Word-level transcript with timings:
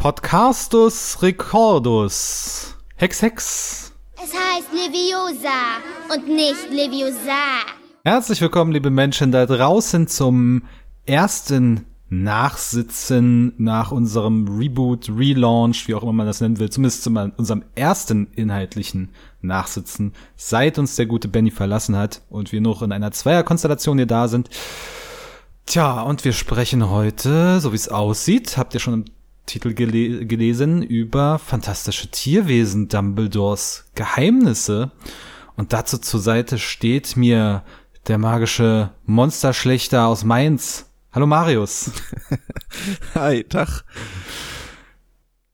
Podcastus 0.00 1.20
Recordus. 1.22 2.76
Hex, 2.94 3.20
Hex. 3.20 3.92
Es 4.14 4.32
heißt 4.32 4.68
Leviosa 4.72 5.82
und 6.14 6.28
nicht 6.28 6.70
Leviosa. 6.70 7.66
Herzlich 8.04 8.40
willkommen, 8.40 8.70
liebe 8.70 8.90
Menschen 8.90 9.32
da 9.32 9.44
draußen, 9.44 10.06
zum 10.06 10.62
ersten 11.04 11.84
Nachsitzen 12.10 13.54
nach 13.58 13.90
unserem 13.90 14.46
Reboot, 14.46 15.08
Relaunch, 15.08 15.88
wie 15.88 15.96
auch 15.96 16.04
immer 16.04 16.12
man 16.12 16.28
das 16.28 16.40
nennen 16.40 16.60
will, 16.60 16.70
zumindest 16.70 17.02
zu 17.02 17.10
unserem 17.36 17.64
ersten 17.74 18.28
inhaltlichen 18.36 19.08
Nachsitzen, 19.42 20.12
seit 20.36 20.78
uns 20.78 20.94
der 20.94 21.06
gute 21.06 21.26
Benny 21.26 21.50
verlassen 21.50 21.96
hat 21.96 22.22
und 22.30 22.52
wir 22.52 22.60
noch 22.60 22.82
in 22.82 22.92
einer 22.92 23.10
Zweierkonstellation 23.10 23.98
hier 23.98 24.06
da 24.06 24.28
sind. 24.28 24.48
Tja, 25.66 26.02
und 26.02 26.24
wir 26.24 26.32
sprechen 26.32 26.88
heute, 26.88 27.58
so 27.58 27.72
wie 27.72 27.76
es 27.76 27.88
aussieht, 27.88 28.56
habt 28.56 28.74
ihr 28.74 28.80
schon 28.80 28.94
im 28.94 29.04
Titel 29.48 29.72
gele 29.72 30.26
gelesen, 30.26 30.82
über 30.82 31.38
fantastische 31.38 32.10
Tierwesen, 32.10 32.88
Dumbledores 32.88 33.86
Geheimnisse. 33.94 34.92
Und 35.56 35.72
dazu 35.72 35.98
zur 35.98 36.20
Seite 36.20 36.58
steht 36.58 37.16
mir 37.16 37.64
der 38.06 38.18
magische 38.18 38.90
Monsterschlechter 39.06 40.06
aus 40.06 40.22
Mainz. 40.22 40.86
Hallo 41.12 41.26
Marius. 41.26 41.90
Hi, 43.14 43.42
Tag. 43.42 43.84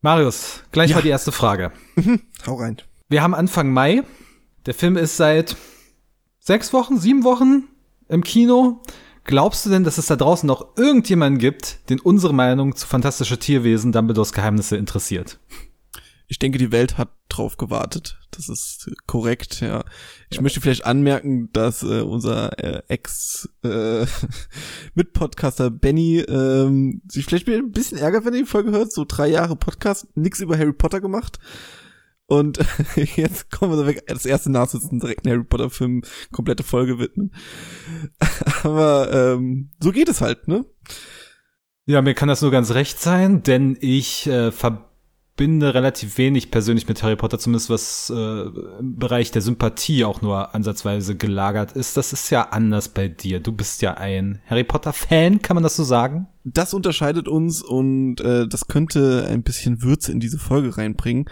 Marius, 0.03 0.65
gleich 0.73 0.91
ja. 0.91 0.97
mal 0.97 1.03
die 1.03 1.09
erste 1.09 1.33
Frage. 1.33 1.71
Mhm, 1.95 2.21
hau 2.47 2.57
rein. 2.57 2.77
Wir 3.09 3.23
haben 3.23 3.35
Anfang 3.35 3.73
Mai. 3.73 4.03
Der 4.67 4.75
Film 4.75 4.97
ist 4.97 5.17
seit 5.17 5.57
sechs 6.41 6.73
Wochen, 6.73 6.99
sieben 6.99 7.23
Wochen 7.23 7.69
im 8.09 8.25
Kino. 8.25 8.83
Glaubst 9.25 9.65
du 9.65 9.71
denn, 9.71 9.85
dass 9.85 9.97
es 9.97 10.07
da 10.07 10.17
draußen 10.17 10.47
noch 10.47 10.77
irgendjemanden 10.77 11.39
gibt, 11.39 11.89
den 11.89 11.99
unsere 11.99 12.35
Meinung 12.35 12.77
zu 12.77 12.87
fantastische 12.87 13.39
Tierwesen 13.39 13.91
Dumbledores 13.91 14.35
Geheimnisse 14.35 14.77
interessiert? 14.77 15.39
Ich 16.27 16.39
denke, 16.39 16.59
die 16.59 16.73
Welt 16.73 16.97
hat 16.99 17.11
drauf 17.29 17.57
gewartet. 17.57 18.19
Das 18.31 18.49
ist 18.49 18.91
korrekt, 19.07 19.61
ja. 19.61 19.85
Ich 20.31 20.37
ja. 20.37 20.43
möchte 20.43 20.61
vielleicht 20.61 20.85
anmerken, 20.85 21.51
dass 21.53 21.83
äh, 21.83 22.01
unser 22.01 22.59
äh, 22.59 22.83
Ex 22.89 23.49
äh, 23.63 24.07
Mitpodcaster 24.95 25.71
Benny 25.71 26.21
ähm, 26.21 27.03
sich 27.09 27.25
vielleicht 27.25 27.49
ein 27.49 27.73
bisschen 27.73 27.99
ärgert, 27.99 28.25
wenn 28.25 28.35
er 28.35 28.41
die 28.41 28.47
Folge 28.47 28.73
hört. 28.73 28.93
So 28.93 29.05
drei 29.07 29.29
Jahre 29.29 29.57
Podcast, 29.57 30.07
nix 30.15 30.41
über 30.41 30.59
Harry 30.59 30.73
Potter 30.73 31.01
gemacht. 31.01 31.39
Und 32.27 32.59
jetzt 33.17 33.51
kommen 33.51 33.77
wir 33.77 33.87
weg, 33.87 34.05
das 34.07 34.25
erste 34.27 34.51
Nachsitzen 34.51 34.99
direkt 34.99 35.27
einen 35.27 35.35
Harry 35.35 35.45
Potter 35.45 35.71
Film 35.71 36.03
komplette 36.33 36.63
Folge 36.63 36.99
widmen. 36.99 37.35
Aber 38.63 39.13
ähm, 39.13 39.71
so 39.81 39.93
geht 39.93 40.09
es 40.09 40.21
halt, 40.21 40.49
ne? 40.49 40.65
Ja, 41.87 42.01
mir 42.01 42.15
kann 42.15 42.29
das 42.29 42.41
nur 42.41 42.51
ganz 42.51 42.71
recht 42.71 42.99
sein, 42.99 43.43
denn 43.43 43.77
ich 43.79 44.27
äh, 44.27 44.51
verbinde 44.53 45.75
relativ 45.75 46.17
wenig 46.17 46.51
persönlich 46.51 46.89
mit 46.89 47.03
Harry 47.03 47.17
Potter, 47.17 47.39
zumindest 47.39 47.69
was 47.69 48.11
äh, 48.15 48.43
im 48.79 48.97
Bereich 48.97 49.31
der 49.31 49.43
Sympathie 49.43 50.05
auch 50.05 50.23
nur 50.23 50.55
ansatzweise 50.55 51.15
gelagert 51.15 51.73
ist. 51.73 51.99
Das 51.99 52.15
ist 52.15 52.31
ja 52.31 52.49
anders 52.49 52.89
bei 52.89 53.09
dir. 53.09 53.41
Du 53.41 53.53
bist 53.53 53.83
ja 53.83 53.95
ein 53.95 54.41
Harry 54.47 54.65
Potter-Fan, 54.65 55.43
kann 55.43 55.57
man 55.57 55.63
das 55.63 55.77
so 55.77 55.85
sagen? 55.85 56.27
Das 56.47 56.75
unterscheidet 56.75 57.27
uns 57.27 57.63
und 57.63 58.21
äh, 58.21 58.47
das 58.47 58.69
könnte 58.69 59.27
ein 59.31 59.43
bisschen 59.43 59.83
Würze 59.83 60.13
in 60.13 60.21
diese 60.21 60.39
Folge 60.39 60.77
reinbringen. 60.77 61.25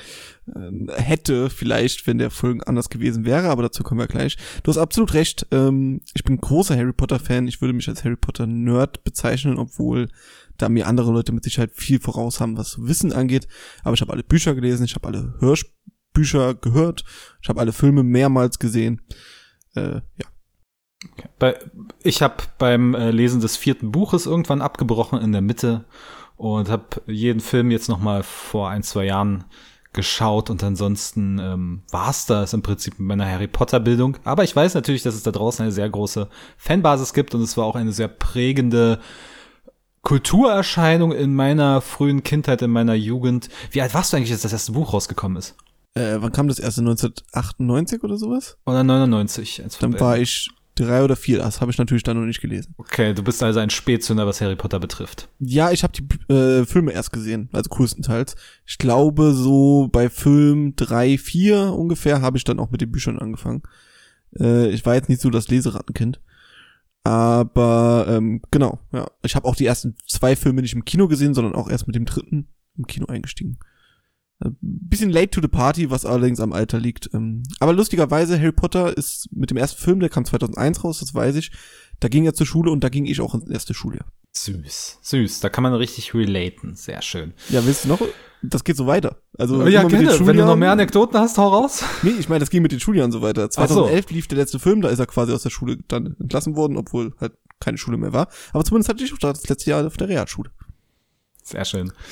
Äh, 0.46 0.90
hätte 1.00 1.50
vielleicht, 1.50 2.06
wenn 2.06 2.16
der 2.16 2.30
Folgen 2.30 2.62
anders 2.62 2.88
gewesen 2.88 3.26
wäre, 3.26 3.50
aber 3.50 3.62
dazu 3.62 3.82
kommen 3.82 4.00
wir 4.00 4.06
gleich. 4.06 4.38
Du 4.62 4.70
hast 4.70 4.78
absolut 4.78 5.12
recht. 5.12 5.46
Ähm, 5.50 6.00
ich 6.14 6.24
bin 6.24 6.38
großer 6.38 6.76
Harry 6.76 6.94
Potter-Fan. 6.94 7.46
Ich 7.46 7.60
würde 7.60 7.74
mich 7.74 7.90
als 7.90 8.04
Harry 8.04 8.16
Potter-Nerd 8.16 9.04
bezeichnen, 9.04 9.58
obwohl 9.58 10.08
da 10.56 10.70
mir 10.70 10.86
andere 10.86 11.12
Leute 11.12 11.32
mit 11.32 11.44
Sicherheit 11.44 11.72
viel 11.74 12.00
voraus 12.00 12.40
haben, 12.40 12.56
was 12.56 12.78
Wissen 12.80 13.12
angeht. 13.12 13.46
Aber 13.84 13.92
ich 13.92 14.00
habe 14.00 14.14
alle 14.14 14.24
Bücher 14.24 14.54
gelesen, 14.54 14.84
ich 14.84 14.94
habe 14.94 15.08
alle 15.08 15.34
Hörbücher 15.40 16.54
gehört, 16.54 17.04
ich 17.42 17.50
habe 17.50 17.60
alle 17.60 17.72
Filme 17.72 18.02
mehrmals 18.02 18.58
gesehen. 18.58 19.02
Äh, 19.74 19.96
ja. 19.96 20.26
Okay. 21.12 21.28
Bei, 21.38 21.58
ich 22.02 22.22
habe 22.22 22.36
beim 22.58 22.94
äh, 22.94 23.10
Lesen 23.10 23.40
des 23.40 23.56
vierten 23.56 23.92
Buches 23.92 24.26
irgendwann 24.26 24.62
abgebrochen 24.62 25.20
in 25.20 25.32
der 25.32 25.40
Mitte 25.40 25.84
und 26.36 26.68
habe 26.68 26.84
jeden 27.06 27.40
Film 27.40 27.70
jetzt 27.70 27.88
noch 27.88 28.00
mal 28.00 28.22
vor 28.22 28.68
ein 28.68 28.82
zwei 28.82 29.04
Jahren 29.04 29.44
geschaut 29.92 30.48
und 30.48 30.62
ansonsten 30.64 31.38
ähm, 31.38 31.82
war's 31.90 32.26
das 32.26 32.54
im 32.54 32.62
Prinzip 32.62 32.98
mit 32.98 33.08
meiner 33.08 33.30
Harry 33.30 33.46
Potter 33.46 33.78
Bildung. 33.78 34.16
Aber 34.24 34.42
ich 34.42 34.56
weiß 34.56 34.74
natürlich, 34.74 35.02
dass 35.02 35.14
es 35.14 35.22
da 35.22 35.30
draußen 35.30 35.62
eine 35.62 35.72
sehr 35.72 35.88
große 35.88 36.28
Fanbasis 36.56 37.12
gibt 37.12 37.34
und 37.34 37.42
es 37.42 37.56
war 37.56 37.66
auch 37.66 37.76
eine 37.76 37.92
sehr 37.92 38.08
prägende 38.08 39.00
Kulturerscheinung 40.00 41.12
in 41.12 41.34
meiner 41.34 41.80
frühen 41.80 42.22
Kindheit, 42.22 42.62
in 42.62 42.70
meiner 42.70 42.94
Jugend. 42.94 43.48
Wie 43.70 43.82
alt 43.82 43.94
warst 43.94 44.12
du 44.12 44.16
eigentlich, 44.16 44.32
als 44.32 44.42
das 44.42 44.52
erste 44.52 44.72
Buch 44.72 44.92
rausgekommen 44.92 45.36
ist? 45.36 45.56
Äh, 45.94 46.16
wann 46.18 46.32
kam 46.32 46.48
das 46.48 46.58
erste? 46.58 46.80
1998 46.80 48.02
oder 48.02 48.16
sowas? 48.16 48.56
Oder 48.64 48.82
99? 48.82 49.62
Dann 49.78 50.00
war 50.00 50.18
ich 50.18 50.50
drei 50.84 51.02
oder 51.02 51.16
vier. 51.16 51.38
Das 51.38 51.60
habe 51.60 51.70
ich 51.70 51.78
natürlich 51.78 52.02
dann 52.02 52.18
noch 52.18 52.26
nicht 52.26 52.40
gelesen. 52.40 52.74
Okay, 52.76 53.14
du 53.14 53.22
bist 53.22 53.42
also 53.42 53.60
ein 53.60 53.70
Spätzünder, 53.70 54.26
was 54.26 54.40
Harry 54.40 54.56
Potter 54.56 54.80
betrifft. 54.80 55.28
Ja, 55.38 55.70
ich 55.70 55.82
habe 55.82 55.92
die 55.92 56.32
äh, 56.32 56.64
Filme 56.64 56.92
erst 56.92 57.12
gesehen, 57.12 57.48
also 57.52 57.68
größtenteils. 57.70 58.36
Ich 58.66 58.78
glaube, 58.78 59.32
so 59.32 59.88
bei 59.90 60.08
Film 60.08 60.74
drei, 60.76 61.18
vier 61.18 61.72
ungefähr 61.72 62.20
habe 62.22 62.36
ich 62.36 62.44
dann 62.44 62.58
auch 62.58 62.70
mit 62.70 62.80
den 62.80 62.90
Büchern 62.92 63.18
angefangen. 63.18 63.62
Äh, 64.38 64.68
ich 64.70 64.84
war 64.86 64.94
jetzt 64.94 65.08
nicht 65.08 65.20
so 65.20 65.30
das 65.30 65.48
Leserattenkind. 65.48 66.20
Aber 67.04 68.06
ähm, 68.08 68.42
genau, 68.50 68.78
ja. 68.92 69.06
Ich 69.24 69.34
habe 69.34 69.48
auch 69.48 69.56
die 69.56 69.66
ersten 69.66 69.96
zwei 70.06 70.36
Filme 70.36 70.62
nicht 70.62 70.74
im 70.74 70.84
Kino 70.84 71.08
gesehen, 71.08 71.34
sondern 71.34 71.54
auch 71.54 71.68
erst 71.68 71.86
mit 71.86 71.96
dem 71.96 72.04
dritten 72.04 72.48
im 72.76 72.86
Kino 72.86 73.06
eingestiegen. 73.06 73.58
Bisschen 74.60 75.10
late 75.10 75.30
to 75.30 75.40
the 75.40 75.48
party, 75.48 75.90
was 75.90 76.04
allerdings 76.04 76.40
am 76.40 76.52
Alter 76.52 76.78
liegt. 76.78 77.10
Ähm, 77.14 77.42
aber 77.60 77.72
lustigerweise, 77.72 78.38
Harry 78.38 78.52
Potter 78.52 78.96
ist 78.96 79.28
mit 79.32 79.50
dem 79.50 79.56
ersten 79.56 79.80
Film, 79.80 80.00
der 80.00 80.08
kam 80.08 80.24
2001 80.24 80.84
raus, 80.84 81.00
das 81.00 81.14
weiß 81.14 81.36
ich. 81.36 81.52
Da 82.00 82.08
ging 82.08 82.24
er 82.24 82.34
zur 82.34 82.46
Schule 82.46 82.70
und 82.70 82.82
da 82.82 82.88
ging 82.88 83.06
ich 83.06 83.20
auch 83.20 83.34
ins 83.34 83.48
erste 83.48 83.74
Schuljahr. 83.74 84.06
Süß, 84.32 84.98
süß. 85.02 85.40
Da 85.40 85.50
kann 85.50 85.62
man 85.62 85.74
richtig 85.74 86.14
relaten. 86.14 86.74
Sehr 86.74 87.02
schön. 87.02 87.34
Ja, 87.50 87.64
willst 87.64 87.84
du 87.84 87.88
noch? 87.88 88.00
Das 88.42 88.64
geht 88.64 88.76
so 88.76 88.86
weiter. 88.86 89.18
Also 89.38 89.66
ja, 89.68 89.84
gerne. 89.84 90.26
Wenn 90.26 90.36
du 90.36 90.44
noch 90.44 90.56
mehr 90.56 90.72
Anekdoten 90.72 91.18
hast, 91.18 91.38
hau 91.38 91.48
raus. 91.48 91.84
Nee, 92.02 92.14
ich 92.18 92.28
meine, 92.28 92.40
das 92.40 92.50
ging 92.50 92.62
mit 92.62 92.72
den 92.72 92.80
Schuljahren 92.80 93.12
so 93.12 93.22
weiter. 93.22 93.48
2011 93.50 94.06
so. 94.08 94.14
lief 94.14 94.26
der 94.26 94.38
letzte 94.38 94.58
Film, 94.58 94.80
da 94.80 94.88
ist 94.88 94.98
er 94.98 95.06
quasi 95.06 95.32
aus 95.32 95.42
der 95.42 95.50
Schule 95.50 95.78
dann 95.86 96.16
entlassen 96.18 96.56
worden, 96.56 96.76
obwohl 96.76 97.12
halt 97.20 97.34
keine 97.60 97.78
Schule 97.78 97.98
mehr 97.98 98.12
war. 98.12 98.28
Aber 98.52 98.64
zumindest 98.64 98.88
hatte 98.88 99.04
ich 99.04 99.12
auch 99.12 99.18
das 99.18 99.48
letzte 99.48 99.70
Jahr 99.70 99.86
auf 99.86 99.96
der 99.96 100.08
Realschule. 100.08 100.50
Sehr 101.44 101.64
schön. 101.64 101.92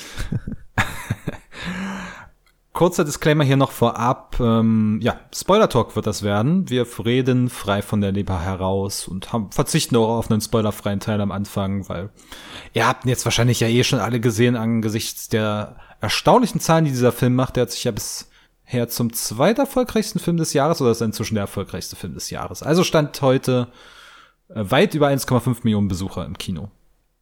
Kurzer 2.73 3.03
Disclaimer 3.03 3.43
hier 3.43 3.57
noch 3.57 3.71
vorab. 3.71 4.37
Ähm, 4.39 4.99
ja, 5.01 5.19
Spoiler-Talk 5.33 5.95
wird 5.95 6.07
das 6.07 6.23
werden. 6.23 6.69
Wir 6.69 6.87
reden 7.03 7.49
frei 7.49 7.81
von 7.81 7.99
der 7.99 8.13
Leber 8.13 8.39
heraus 8.39 9.09
und 9.09 9.33
haben, 9.33 9.51
verzichten 9.51 9.97
auch 9.97 10.17
auf 10.17 10.31
einen 10.31 10.39
spoilerfreien 10.39 11.01
Teil 11.01 11.19
am 11.19 11.31
Anfang, 11.31 11.89
weil 11.89 12.09
ihr 12.73 12.87
habt 12.87 13.03
ihn 13.05 13.09
jetzt 13.09 13.25
wahrscheinlich 13.25 13.59
ja 13.59 13.67
eh 13.67 13.83
schon 13.83 13.99
alle 13.99 14.21
gesehen 14.21 14.55
angesichts 14.55 15.27
der 15.27 15.75
erstaunlichen 15.99 16.61
Zahlen, 16.61 16.85
die 16.85 16.91
dieser 16.91 17.11
Film 17.11 17.35
macht. 17.35 17.57
Der 17.57 17.63
hat 17.63 17.71
sich 17.71 17.83
ja 17.83 17.91
bisher 17.91 18.87
zum 18.87 19.11
zweiterfolgreichsten 19.11 20.21
Film 20.21 20.37
des 20.37 20.53
Jahres 20.53 20.81
oder 20.81 20.91
ist 20.91 21.01
inzwischen 21.01 21.35
der 21.35 21.43
erfolgreichste 21.43 21.97
Film 21.97 22.13
des 22.13 22.29
Jahres. 22.29 22.63
Also 22.63 22.85
stand 22.85 23.21
heute 23.21 23.67
äh, 24.47 24.63
weit 24.63 24.95
über 24.95 25.09
1,5 25.09 25.57
Millionen 25.63 25.89
Besucher 25.89 26.25
im 26.25 26.37
Kino. 26.37 26.71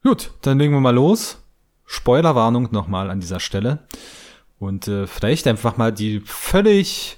Gut, 0.04 0.32
dann 0.44 0.60
legen 0.60 0.74
wir 0.74 0.80
mal 0.80 0.94
los. 0.94 1.44
Spoilerwarnung 1.86 2.70
nochmal 2.72 3.10
an 3.10 3.20
dieser 3.20 3.40
Stelle. 3.40 3.80
Und 4.60 4.88
äh, 4.88 5.08
vielleicht 5.08 5.48
einfach 5.48 5.78
mal 5.78 5.92
die 5.92 6.22
völlig 6.26 7.18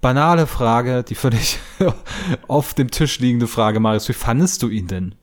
banale 0.00 0.46
Frage, 0.46 1.04
die 1.04 1.14
völlig 1.14 1.58
auf 2.48 2.74
dem 2.74 2.90
Tisch 2.90 3.20
liegende 3.20 3.46
Frage, 3.46 3.80
Marius, 3.80 4.08
wie 4.08 4.14
fandest 4.14 4.62
du 4.62 4.68
ihn 4.68 4.88
denn? 4.88 5.14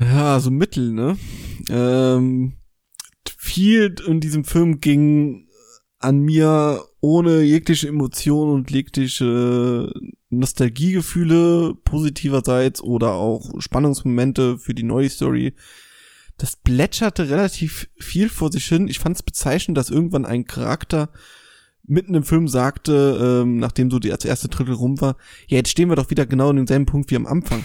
Ja, 0.00 0.38
so 0.40 0.50
mittel, 0.50 0.92
ne? 0.92 1.16
Ähm, 1.70 2.52
viel 3.38 3.94
in 4.06 4.20
diesem 4.20 4.44
Film 4.44 4.80
ging 4.80 5.48
an 6.00 6.20
mir 6.20 6.84
ohne 7.00 7.40
jegliche 7.42 7.88
Emotionen 7.88 8.52
und 8.52 8.70
jegliche 8.70 9.90
Nostalgiegefühle 10.28 11.74
positiverseits 11.84 12.82
oder 12.82 13.12
auch 13.12 13.50
Spannungsmomente 13.58 14.58
für 14.58 14.74
die 14.74 14.82
neue 14.82 15.08
Story 15.08 15.54
das 16.36 16.56
plätscherte 16.56 17.28
relativ 17.30 17.88
viel 17.98 18.28
vor 18.28 18.50
sich 18.50 18.66
hin. 18.66 18.88
Ich 18.88 18.98
fand 18.98 19.16
es 19.16 19.22
bezeichnend, 19.22 19.78
dass 19.78 19.90
irgendwann 19.90 20.26
ein 20.26 20.44
Charakter 20.44 21.10
mitten 21.86 22.14
im 22.14 22.24
Film 22.24 22.48
sagte, 22.48 23.42
ähm, 23.42 23.58
nachdem 23.58 23.90
so 23.90 23.98
die 23.98 24.08
erste 24.08 24.48
Drittel 24.48 24.74
rum 24.74 25.00
war, 25.00 25.16
ja, 25.46 25.58
jetzt 25.58 25.70
stehen 25.70 25.88
wir 25.88 25.96
doch 25.96 26.10
wieder 26.10 26.26
genau 26.26 26.50
an 26.50 26.56
demselben 26.56 26.86
Punkt 26.86 27.10
wie 27.10 27.16
am 27.16 27.26
Anfang. 27.26 27.64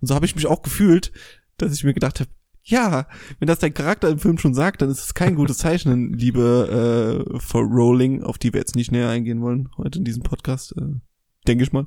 Und 0.00 0.08
so 0.08 0.14
habe 0.14 0.24
ich 0.24 0.36
mich 0.36 0.46
auch 0.46 0.62
gefühlt, 0.62 1.12
dass 1.58 1.74
ich 1.74 1.84
mir 1.84 1.94
gedacht 1.94 2.20
habe, 2.20 2.30
ja, 2.62 3.06
wenn 3.38 3.48
das 3.48 3.58
dein 3.58 3.74
Charakter 3.74 4.08
im 4.08 4.18
Film 4.18 4.38
schon 4.38 4.54
sagt, 4.54 4.82
dann 4.82 4.90
ist 4.90 5.02
es 5.02 5.14
kein 5.14 5.34
gutes 5.34 5.58
Zeichen, 5.58 6.12
liebe 6.12 7.26
äh, 7.32 7.40
for 7.40 7.62
Rolling, 7.62 8.22
auf 8.22 8.38
die 8.38 8.52
wir 8.52 8.60
jetzt 8.60 8.76
nicht 8.76 8.92
näher 8.92 9.08
eingehen 9.08 9.40
wollen 9.40 9.70
heute 9.76 9.98
in 9.98 10.04
diesem 10.04 10.22
Podcast, 10.22 10.74
äh, 10.76 11.00
denke 11.46 11.64
ich 11.64 11.72
mal. 11.72 11.86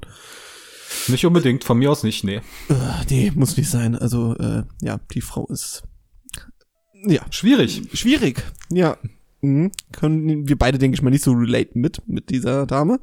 Nicht 1.07 1.25
unbedingt, 1.25 1.63
von 1.63 1.79
mir 1.79 1.91
aus 1.91 2.03
nicht, 2.03 2.23
nee. 2.23 2.41
Äh, 2.69 3.05
nee, 3.09 3.31
muss 3.33 3.57
nicht 3.57 3.69
sein. 3.69 3.95
Also, 3.95 4.35
äh, 4.35 4.63
ja, 4.81 4.99
die 5.13 5.21
Frau 5.21 5.47
ist 5.47 5.83
ja. 7.05 7.21
Schwierig. 7.29 7.81
Schwierig, 7.93 8.43
ja. 8.69 8.97
Mhm. 9.41 9.71
Können 9.91 10.47
wir 10.47 10.57
beide, 10.57 10.77
denke 10.77 10.95
ich 10.95 11.01
mal, 11.01 11.09
nicht 11.09 11.23
so 11.23 11.33
relaten 11.33 11.81
mit, 11.81 12.01
mit 12.07 12.29
dieser 12.29 12.65
Dame. 12.65 12.99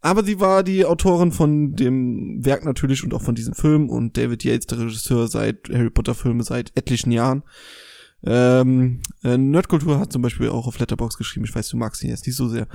Aber 0.00 0.24
sie 0.24 0.38
war 0.38 0.62
die 0.62 0.84
Autorin 0.84 1.32
von 1.32 1.74
dem 1.74 2.44
Werk 2.44 2.64
natürlich 2.64 3.02
und 3.02 3.14
auch 3.14 3.22
von 3.22 3.34
diesem 3.34 3.54
Film 3.54 3.90
und 3.90 4.16
David 4.16 4.44
Yates, 4.44 4.66
der 4.66 4.78
Regisseur 4.78 5.26
seit 5.28 5.68
Harry 5.70 5.90
Potter 5.90 6.14
Filme 6.14 6.44
seit 6.44 6.72
etlichen 6.76 7.10
Jahren. 7.10 7.42
Ähm, 8.24 9.00
äh, 9.22 9.38
Nerdkultur 9.38 10.00
hat 10.00 10.12
zum 10.12 10.22
Beispiel 10.22 10.48
auch 10.48 10.66
auf 10.66 10.78
Letterbox 10.78 11.16
geschrieben, 11.16 11.46
ich 11.46 11.54
weiß, 11.54 11.68
du 11.68 11.76
magst 11.76 12.02
ihn 12.02 12.10
jetzt 12.10 12.26
nicht 12.26 12.34
so 12.34 12.48
sehr, 12.48 12.66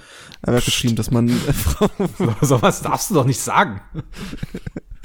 aber 0.42 0.54
er 0.54 0.58
hat 0.58 0.66
geschrieben, 0.66 0.96
dass 0.96 1.12
man 1.12 1.28
äh, 1.28 1.32
so 2.42 2.62
was 2.62 2.82
darfst 2.82 3.10
du 3.10 3.16
doch 3.16 3.26
nicht 3.26 3.42
sagen. 3.42 3.82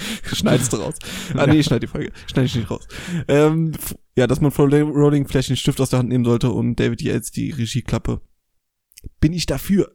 Schneidest 0.32 0.72
du 0.72 0.78
raus. 0.78 0.94
Ah, 1.34 1.46
nee, 1.46 1.58
ich 1.58 1.66
schneide 1.66 1.80
die 1.80 1.86
Folge. 1.86 2.12
Schneide 2.26 2.46
ich 2.46 2.54
nicht 2.54 2.70
raus. 2.70 2.86
Ähm, 3.26 3.72
ja, 4.16 4.26
dass 4.26 4.40
man 4.40 4.50
Frau 4.50 4.64
Rowling 4.64 5.26
vielleicht 5.26 5.50
den 5.50 5.56
Stift 5.56 5.80
aus 5.80 5.90
der 5.90 6.00
Hand 6.00 6.08
nehmen 6.08 6.24
sollte 6.24 6.50
und 6.50 6.76
David 6.76 7.02
Yates 7.02 7.30
die 7.30 7.50
Regieklappe. 7.50 8.20
Bin 9.20 9.32
ich 9.32 9.46
dafür. 9.46 9.92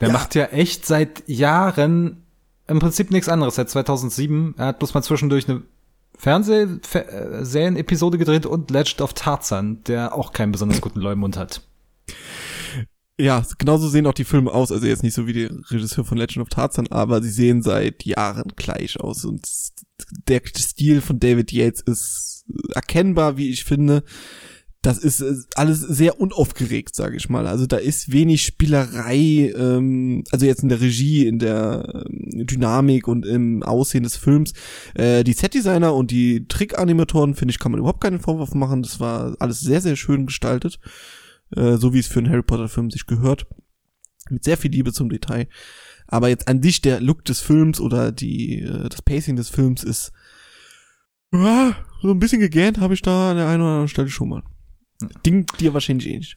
Der 0.00 0.08
ja. 0.08 0.14
macht 0.14 0.34
ja 0.34 0.46
echt 0.46 0.86
seit 0.86 1.28
Jahren 1.28 2.24
im 2.66 2.78
Prinzip 2.78 3.10
nichts 3.10 3.28
anderes. 3.28 3.56
Seit 3.56 3.70
2007. 3.70 4.54
Er 4.58 4.66
hat 4.66 4.78
bloß 4.78 4.94
mal 4.94 5.02
zwischendurch 5.02 5.48
eine 5.48 5.62
Fernsehserien-Episode 6.16 8.18
gedreht 8.18 8.46
und 8.46 8.70
Legend 8.70 9.00
of 9.00 9.14
Tarzan, 9.14 9.82
der 9.84 10.14
auch 10.14 10.32
keinen 10.32 10.52
besonders 10.52 10.80
guten 10.80 11.00
Leumund 11.00 11.36
hat. 11.36 11.62
Ja, 13.18 13.44
genauso 13.58 13.88
sehen 13.88 14.06
auch 14.06 14.14
die 14.14 14.24
Filme 14.24 14.52
aus. 14.52 14.72
Also 14.72 14.86
jetzt 14.86 15.02
nicht 15.02 15.14
so 15.14 15.26
wie 15.26 15.32
der 15.32 15.50
Regisseur 15.70 16.04
von 16.04 16.18
Legend 16.18 16.42
of 16.42 16.48
Tarzan, 16.48 16.88
aber 16.88 17.22
sie 17.22 17.30
sehen 17.30 17.62
seit 17.62 18.04
Jahren 18.04 18.52
gleich 18.56 18.98
aus. 18.98 19.24
Und 19.24 19.48
der 20.28 20.42
Stil 20.56 21.00
von 21.00 21.20
David 21.20 21.52
Yates 21.52 21.80
ist 21.80 22.44
erkennbar, 22.74 23.36
wie 23.36 23.50
ich 23.50 23.64
finde 23.64 24.02
das 24.84 24.98
ist 24.98 25.20
äh, 25.22 25.34
alles 25.54 25.80
sehr 25.80 26.20
unaufgeregt, 26.20 26.94
sage 26.94 27.16
ich 27.16 27.28
mal. 27.28 27.46
Also 27.46 27.66
da 27.66 27.78
ist 27.78 28.12
wenig 28.12 28.42
Spielerei, 28.42 29.52
ähm, 29.56 30.24
also 30.30 30.46
jetzt 30.46 30.62
in 30.62 30.68
der 30.68 30.80
Regie, 30.80 31.26
in 31.26 31.38
der 31.38 32.04
ähm, 32.06 32.46
Dynamik 32.46 33.08
und 33.08 33.24
im 33.24 33.62
Aussehen 33.62 34.02
des 34.02 34.16
Films. 34.16 34.52
Äh, 34.94 35.24
die 35.24 35.32
Setdesigner 35.32 35.94
und 35.94 36.10
die 36.10 36.46
Trickanimatoren, 36.46 37.34
finde 37.34 37.52
ich, 37.52 37.58
kann 37.58 37.72
man 37.72 37.80
überhaupt 37.80 38.02
keinen 38.02 38.20
Vorwurf 38.20 38.54
machen. 38.54 38.82
Das 38.82 39.00
war 39.00 39.34
alles 39.38 39.60
sehr, 39.60 39.80
sehr 39.80 39.96
schön 39.96 40.26
gestaltet, 40.26 40.78
äh, 41.56 41.76
so 41.76 41.92
wie 41.92 41.98
es 41.98 42.06
für 42.06 42.20
einen 42.20 42.30
Harry 42.30 42.42
Potter-Film 42.42 42.90
sich 42.90 43.06
gehört. 43.06 43.46
Mit 44.30 44.44
sehr 44.44 44.56
viel 44.56 44.70
Liebe 44.70 44.92
zum 44.92 45.10
Detail. 45.10 45.48
Aber 46.06 46.28
jetzt 46.28 46.48
an 46.48 46.62
sich 46.62 46.80
der 46.80 47.00
Look 47.00 47.24
des 47.24 47.40
Films 47.40 47.80
oder 47.80 48.12
die 48.12 48.60
äh, 48.60 48.88
das 48.88 49.02
Pacing 49.02 49.36
des 49.36 49.48
Films 49.48 49.82
ist 49.84 50.12
ja, 51.32 51.76
so 52.00 52.10
ein 52.10 52.20
bisschen 52.20 52.40
gegähnt 52.40 52.78
habe 52.78 52.94
ich 52.94 53.02
da 53.02 53.32
an 53.32 53.36
der 53.36 53.48
einen 53.48 53.62
oder 53.62 53.70
anderen 53.70 53.88
Stelle 53.88 54.08
schon 54.08 54.28
mal. 54.28 54.42
Ding 55.26 55.46
dir 55.58 55.74
wahrscheinlich 55.74 56.06
ähnlich. 56.06 56.36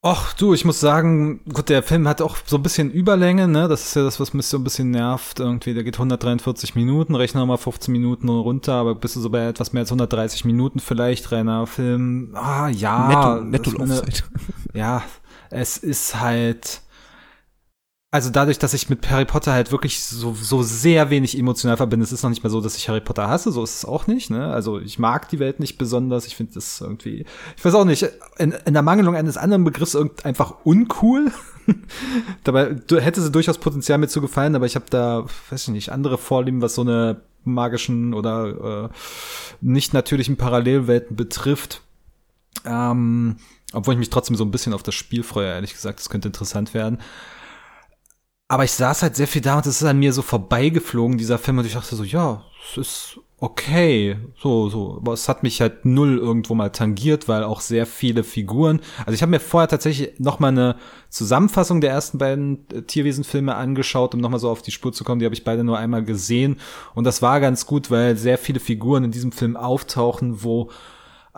Ach 0.00 0.32
du, 0.32 0.54
ich 0.54 0.64
muss 0.64 0.78
sagen, 0.78 1.40
gut, 1.52 1.68
der 1.68 1.82
Film 1.82 2.06
hat 2.06 2.22
auch 2.22 2.36
so 2.46 2.56
ein 2.56 2.62
bisschen 2.62 2.92
Überlänge, 2.92 3.48
ne? 3.48 3.66
Das 3.66 3.84
ist 3.84 3.96
ja 3.96 4.04
das, 4.04 4.20
was 4.20 4.32
mich 4.32 4.46
so 4.46 4.56
ein 4.56 4.62
bisschen 4.62 4.92
nervt. 4.92 5.40
Irgendwie, 5.40 5.74
der 5.74 5.82
geht 5.82 5.96
143 5.96 6.76
Minuten, 6.76 7.16
rechne 7.16 7.44
mal 7.44 7.56
15 7.56 7.90
Minuten 7.90 8.28
runter, 8.28 8.74
aber 8.74 8.94
bist 8.94 9.16
du 9.16 9.20
so 9.20 9.28
bei 9.28 9.48
etwas 9.48 9.72
mehr 9.72 9.80
als 9.80 9.90
130 9.90 10.44
Minuten 10.44 10.78
vielleicht, 10.78 11.32
reiner 11.32 11.66
Film. 11.66 12.30
Ah, 12.34 12.68
ja. 12.68 13.40
Netto, 13.40 13.70
netto 13.70 13.70
meine, 13.78 14.02
Ja, 14.72 15.02
es 15.50 15.78
ist 15.78 16.20
halt 16.20 16.82
also 18.10 18.30
dadurch, 18.30 18.58
dass 18.58 18.72
ich 18.72 18.88
mit 18.88 19.10
Harry 19.10 19.26
Potter 19.26 19.52
halt 19.52 19.70
wirklich 19.70 20.02
so, 20.02 20.32
so 20.32 20.62
sehr 20.62 21.10
wenig 21.10 21.38
emotional 21.38 21.76
verbinde, 21.76 22.04
es 22.04 22.12
ist 22.12 22.22
noch 22.22 22.30
nicht 22.30 22.42
mehr 22.42 22.50
so, 22.50 22.62
dass 22.62 22.76
ich 22.76 22.88
Harry 22.88 23.02
Potter 23.02 23.28
hasse, 23.28 23.52
so 23.52 23.62
ist 23.62 23.76
es 23.76 23.84
auch 23.84 24.06
nicht, 24.06 24.30
ne? 24.30 24.50
Also 24.50 24.80
ich 24.80 24.98
mag 24.98 25.28
die 25.28 25.38
Welt 25.38 25.60
nicht 25.60 25.76
besonders, 25.76 26.26
ich 26.26 26.34
finde 26.34 26.54
das 26.54 26.80
irgendwie, 26.80 27.26
ich 27.56 27.64
weiß 27.64 27.74
auch 27.74 27.84
nicht, 27.84 28.08
in, 28.38 28.52
in 28.52 28.72
der 28.72 28.82
Mangelung 28.82 29.14
eines 29.14 29.36
anderen 29.36 29.64
Begriffs 29.64 29.94
einfach 30.24 30.54
uncool. 30.64 31.32
Dabei 32.44 32.76
hätte 32.90 33.20
sie 33.20 33.30
durchaus 33.30 33.58
Potenzial 33.58 33.98
mir 33.98 34.08
zu 34.08 34.22
gefallen, 34.22 34.54
aber 34.54 34.64
ich 34.64 34.74
habe 34.74 34.86
da, 34.88 35.26
weiß 35.50 35.68
ich 35.68 35.74
nicht, 35.74 35.92
andere 35.92 36.16
Vorlieben, 36.16 36.62
was 36.62 36.76
so 36.76 36.80
eine 36.80 37.20
magischen 37.44 38.14
oder 38.14 38.86
äh, 38.86 38.88
nicht 39.60 39.92
natürlichen 39.92 40.38
Parallelwelten 40.38 41.14
betrifft. 41.14 41.82
Ähm, 42.64 43.36
obwohl 43.74 43.94
ich 43.94 43.98
mich 43.98 44.10
trotzdem 44.10 44.36
so 44.36 44.44
ein 44.44 44.50
bisschen 44.50 44.72
auf 44.72 44.82
das 44.82 44.94
Spiel 44.94 45.22
freue, 45.22 45.48
ehrlich 45.48 45.74
gesagt, 45.74 46.00
das 46.00 46.08
könnte 46.08 46.28
interessant 46.28 46.72
werden. 46.72 46.98
Aber 48.48 48.64
ich 48.64 48.72
saß 48.72 49.02
halt 49.02 49.14
sehr 49.14 49.28
viel 49.28 49.42
da 49.42 49.56
und 49.56 49.66
es 49.66 49.82
ist 49.82 49.86
an 49.86 49.98
mir 49.98 50.14
so 50.14 50.22
vorbeigeflogen, 50.22 51.18
dieser 51.18 51.38
Film, 51.38 51.58
und 51.58 51.66
ich 51.66 51.74
dachte 51.74 51.94
so, 51.94 52.02
ja, 52.02 52.44
es 52.70 52.78
ist 52.78 53.20
okay, 53.40 54.16
so, 54.40 54.70
so. 54.70 54.96
Aber 54.96 55.12
es 55.12 55.28
hat 55.28 55.42
mich 55.42 55.60
halt 55.60 55.84
null 55.84 56.18
irgendwo 56.18 56.54
mal 56.54 56.70
tangiert, 56.70 57.28
weil 57.28 57.44
auch 57.44 57.60
sehr 57.60 57.86
viele 57.86 58.24
Figuren. 58.24 58.80
Also 59.00 59.12
ich 59.12 59.22
habe 59.22 59.30
mir 59.30 59.40
vorher 59.40 59.68
tatsächlich 59.68 60.18
noch 60.18 60.40
mal 60.40 60.48
eine 60.48 60.76
Zusammenfassung 61.10 61.80
der 61.80 61.90
ersten 61.90 62.18
beiden 62.18 62.66
äh, 62.72 62.82
Tierwesenfilme 62.82 63.54
angeschaut, 63.54 64.14
um 64.14 64.20
noch 64.20 64.30
mal 64.30 64.38
so 64.38 64.50
auf 64.50 64.62
die 64.62 64.72
Spur 64.72 64.92
zu 64.92 65.04
kommen. 65.04 65.20
Die 65.20 65.26
habe 65.26 65.34
ich 65.34 65.44
beide 65.44 65.62
nur 65.62 65.78
einmal 65.78 66.02
gesehen. 66.02 66.58
Und 66.94 67.04
das 67.04 67.22
war 67.22 67.40
ganz 67.40 67.66
gut, 67.66 67.90
weil 67.90 68.16
sehr 68.16 68.38
viele 68.38 68.60
Figuren 68.60 69.04
in 69.04 69.12
diesem 69.12 69.30
Film 69.30 69.56
auftauchen, 69.56 70.42
wo 70.42 70.70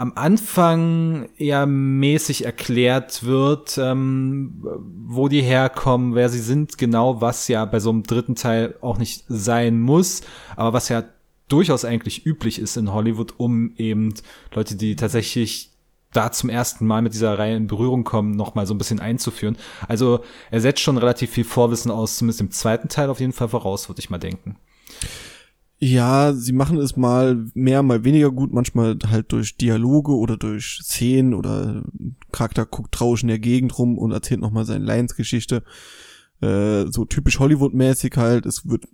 am 0.00 0.12
Anfang 0.14 1.28
eher 1.36 1.66
mäßig 1.66 2.46
erklärt 2.46 3.22
wird, 3.22 3.76
ähm, 3.76 4.64
wo 5.06 5.28
die 5.28 5.42
herkommen, 5.42 6.14
wer 6.14 6.30
sie 6.30 6.38
sind, 6.38 6.78
genau, 6.78 7.20
was 7.20 7.48
ja 7.48 7.66
bei 7.66 7.80
so 7.80 7.90
einem 7.90 8.04
dritten 8.04 8.34
Teil 8.34 8.76
auch 8.80 8.96
nicht 8.96 9.26
sein 9.28 9.78
muss, 9.78 10.22
aber 10.56 10.72
was 10.72 10.88
ja 10.88 11.04
durchaus 11.48 11.84
eigentlich 11.84 12.24
üblich 12.24 12.58
ist 12.58 12.78
in 12.78 12.94
Hollywood, 12.94 13.34
um 13.36 13.74
eben 13.76 14.14
Leute, 14.54 14.74
die 14.76 14.96
tatsächlich 14.96 15.70
da 16.14 16.32
zum 16.32 16.48
ersten 16.48 16.86
Mal 16.86 17.02
mit 17.02 17.12
dieser 17.12 17.38
Reihe 17.38 17.56
in 17.56 17.66
Berührung 17.66 18.02
kommen, 18.02 18.36
noch 18.36 18.54
mal 18.54 18.66
so 18.66 18.72
ein 18.72 18.78
bisschen 18.78 19.00
einzuführen. 19.00 19.58
Also 19.86 20.20
er 20.50 20.62
setzt 20.62 20.80
schon 20.80 20.96
relativ 20.96 21.30
viel 21.30 21.44
Vorwissen 21.44 21.90
aus, 21.90 22.16
zumindest 22.16 22.40
im 22.40 22.50
zweiten 22.50 22.88
Teil 22.88 23.10
auf 23.10 23.20
jeden 23.20 23.34
Fall 23.34 23.50
voraus, 23.50 23.90
würde 23.90 24.00
ich 24.00 24.08
mal 24.08 24.16
denken. 24.16 24.56
Ja, 25.82 26.34
sie 26.34 26.52
machen 26.52 26.76
es 26.76 26.96
mal 26.96 27.46
mehr, 27.54 27.82
mal 27.82 28.04
weniger 28.04 28.30
gut, 28.30 28.52
manchmal 28.52 28.98
halt 29.06 29.32
durch 29.32 29.56
Dialoge 29.56 30.12
oder 30.12 30.36
durch 30.36 30.80
Szenen 30.82 31.32
oder 31.32 31.84
Charakter 32.32 32.66
guckt 32.66 32.92
traurig 32.92 33.22
in 33.22 33.28
der 33.28 33.38
Gegend 33.38 33.78
rum 33.78 33.96
und 33.96 34.12
erzählt 34.12 34.40
nochmal 34.40 34.66
seine 34.66 34.84
Lions-Geschichte. 34.84 35.62
Äh, 36.42 36.84
so 36.90 37.06
typisch 37.06 37.38
Hollywood-mäßig 37.38 38.14
halt. 38.18 38.44
Es 38.44 38.68
wird 38.68 38.84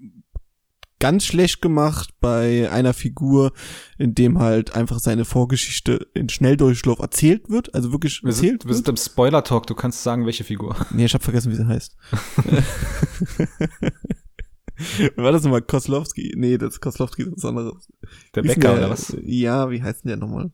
ganz 1.01 1.25
schlecht 1.25 1.61
gemacht 1.61 2.11
bei 2.21 2.71
einer 2.71 2.95
Figur, 2.95 3.53
in 3.99 4.15
dem 4.15 4.39
halt 4.39 4.77
einfach 4.77 5.01
seine 5.01 5.25
Vorgeschichte 5.25 6.07
in 6.15 6.29
Schnelldurchlauf 6.29 7.01
erzählt 7.01 7.51
wird, 7.51 7.75
also 7.75 7.91
wirklich 7.91 8.23
wir 8.23 8.29
erzählt 8.31 8.63
sind, 8.63 8.69
Wir 8.69 8.75
sind 8.77 8.89
im 8.89 8.97
Spoiler-Talk, 8.97 9.67
du 9.67 9.75
kannst 9.75 10.05
sagen, 10.05 10.25
welche 10.25 10.45
Figur. 10.45 10.77
Nee, 10.91 11.07
ich 11.07 11.15
habe 11.15 11.25
vergessen, 11.25 11.51
wie 11.51 11.57
sie 11.57 11.67
heißt. 11.67 11.97
War 15.17 15.33
das 15.33 15.43
nochmal 15.43 15.63
Koslowski? 15.63 16.35
Nee, 16.37 16.59
das 16.59 16.81
Koslowski 16.81 17.23
ist 17.23 17.33
was 17.37 17.45
anderes. 17.45 17.89
Der 18.35 18.45
wie 18.45 18.49
Bäcker 18.49 18.69
der, 18.69 18.79
oder 18.79 18.91
was? 18.91 19.17
Ja, 19.23 19.71
wie 19.71 19.83
heißt 19.83 20.05
denn 20.05 20.09
der 20.09 20.17
nochmal? 20.19 20.51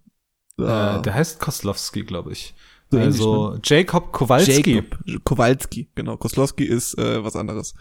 Äh, 0.58 1.02
der 1.02 1.14
heißt 1.14 1.40
Koslowski, 1.40 2.04
glaube 2.04 2.32
ich. 2.32 2.54
So 2.90 2.98
also 2.98 3.46
ähnlich, 3.46 3.70
ne? 3.70 3.76
Jacob 3.76 4.12
Kowalski. 4.12 4.74
Jacob 4.74 5.24
Kowalski, 5.24 5.90
genau. 5.94 6.16
Koslowski 6.16 6.64
ist 6.64 6.98
äh, 6.98 7.24
was 7.24 7.36
anderes. 7.36 7.74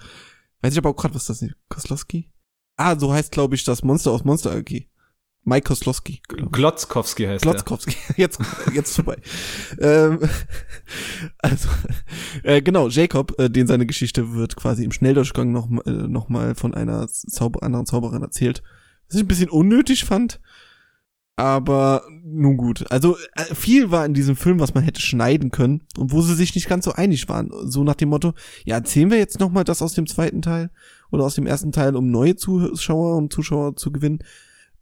Weiß 0.61 0.73
ich 0.73 0.77
aber 0.77 0.91
auch 0.91 0.95
gerade, 0.95 1.15
was 1.15 1.25
das 1.25 1.41
ist. 1.41 1.53
Koslowski? 1.69 2.31
Ah, 2.77 2.97
so 2.97 3.13
heißt, 3.13 3.31
glaube 3.31 3.55
ich, 3.55 3.63
das 3.63 3.83
Monster 3.83 4.11
aus 4.11 4.23
Monster 4.23 4.51
AG. 4.51 4.87
Mike 5.43 5.67
Koslowski. 5.67 6.21
Glotzkowski 6.27 7.25
heißt 7.25 7.41
Glotzkowski. 7.41 7.95
er. 8.09 8.15
Jetzt, 8.17 8.39
jetzt 8.73 8.95
vorbei. 8.95 9.17
ähm, 9.79 10.19
also, 11.39 11.67
äh, 12.43 12.61
genau, 12.61 12.89
Jacob, 12.89 13.33
äh, 13.39 13.49
den 13.49 13.65
seine 13.65 13.87
Geschichte 13.87 14.33
wird 14.33 14.55
quasi 14.55 14.83
im 14.83 14.91
Schnelldurchgang 14.91 15.51
noch, 15.51 15.67
äh, 15.85 15.89
noch 15.89 16.29
mal 16.29 16.53
von 16.53 16.75
einer 16.75 17.07
Zauber 17.07 17.63
anderen 17.63 17.87
Zauberin 17.87 18.21
erzählt. 18.21 18.61
Was 19.07 19.15
ich 19.15 19.23
ein 19.23 19.27
bisschen 19.27 19.49
unnötig 19.49 20.05
fand. 20.05 20.39
Aber 21.37 22.03
nun 22.23 22.57
gut. 22.57 22.85
Also 22.91 23.17
äh, 23.33 23.55
viel 23.55 23.89
war 23.89 24.05
in 24.05 24.13
diesem 24.13 24.35
Film, 24.35 24.59
was 24.59 24.75
man 24.75 24.83
hätte 24.83 25.01
schneiden 25.01 25.49
können 25.49 25.81
und 25.97 26.11
wo 26.11 26.21
sie 26.21 26.35
sich 26.35 26.53
nicht 26.53 26.69
ganz 26.69 26.85
so 26.85 26.91
einig 26.91 27.27
waren. 27.29 27.49
So 27.63 27.83
nach 27.83 27.95
dem 27.95 28.09
Motto, 28.09 28.33
ja, 28.63 28.75
erzählen 28.75 29.09
wir 29.09 29.17
jetzt 29.17 29.39
noch 29.39 29.49
mal 29.49 29.63
das 29.63 29.81
aus 29.81 29.93
dem 29.93 30.05
zweiten 30.05 30.43
Teil 30.43 30.69
oder 31.09 31.23
aus 31.23 31.33
dem 31.33 31.47
ersten 31.47 31.71
Teil, 31.71 31.95
um 31.95 32.11
neue 32.11 32.35
Zuschauer 32.35 33.17
und 33.17 33.33
Zuschauer 33.33 33.75
zu 33.75 33.91
gewinnen 33.91 34.19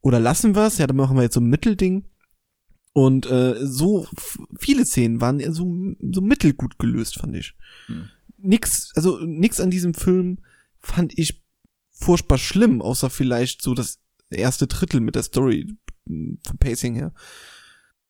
oder 0.01 0.19
lassen 0.19 0.55
wir 0.55 0.65
es? 0.67 0.77
Ja, 0.77 0.87
dann 0.87 0.97
machen 0.97 1.15
wir 1.17 1.23
jetzt 1.23 1.35
so 1.35 1.41
ein 1.41 1.49
Mittelding. 1.49 2.05
Und 2.93 3.29
äh, 3.29 3.55
so 3.65 4.07
viele 4.59 4.85
Szenen 4.85 5.21
waren 5.21 5.39
so, 5.53 5.95
so 6.11 6.21
mittelgut 6.21 6.79
gelöst, 6.79 7.19
fand 7.19 7.35
ich. 7.35 7.55
Hm. 7.85 8.09
Nix, 8.37 8.91
also 8.95 9.19
nix 9.19 9.59
an 9.59 9.69
diesem 9.69 9.93
Film 9.93 10.39
fand 10.79 11.17
ich 11.17 11.43
furchtbar 11.91 12.37
schlimm, 12.37 12.81
außer 12.81 13.09
vielleicht 13.09 13.61
so 13.61 13.73
das 13.73 13.99
erste 14.29 14.67
Drittel 14.67 15.01
mit 15.01 15.15
der 15.15 15.23
Story 15.23 15.67
vom 16.05 16.57
Pacing 16.59 16.95
her. 16.95 17.13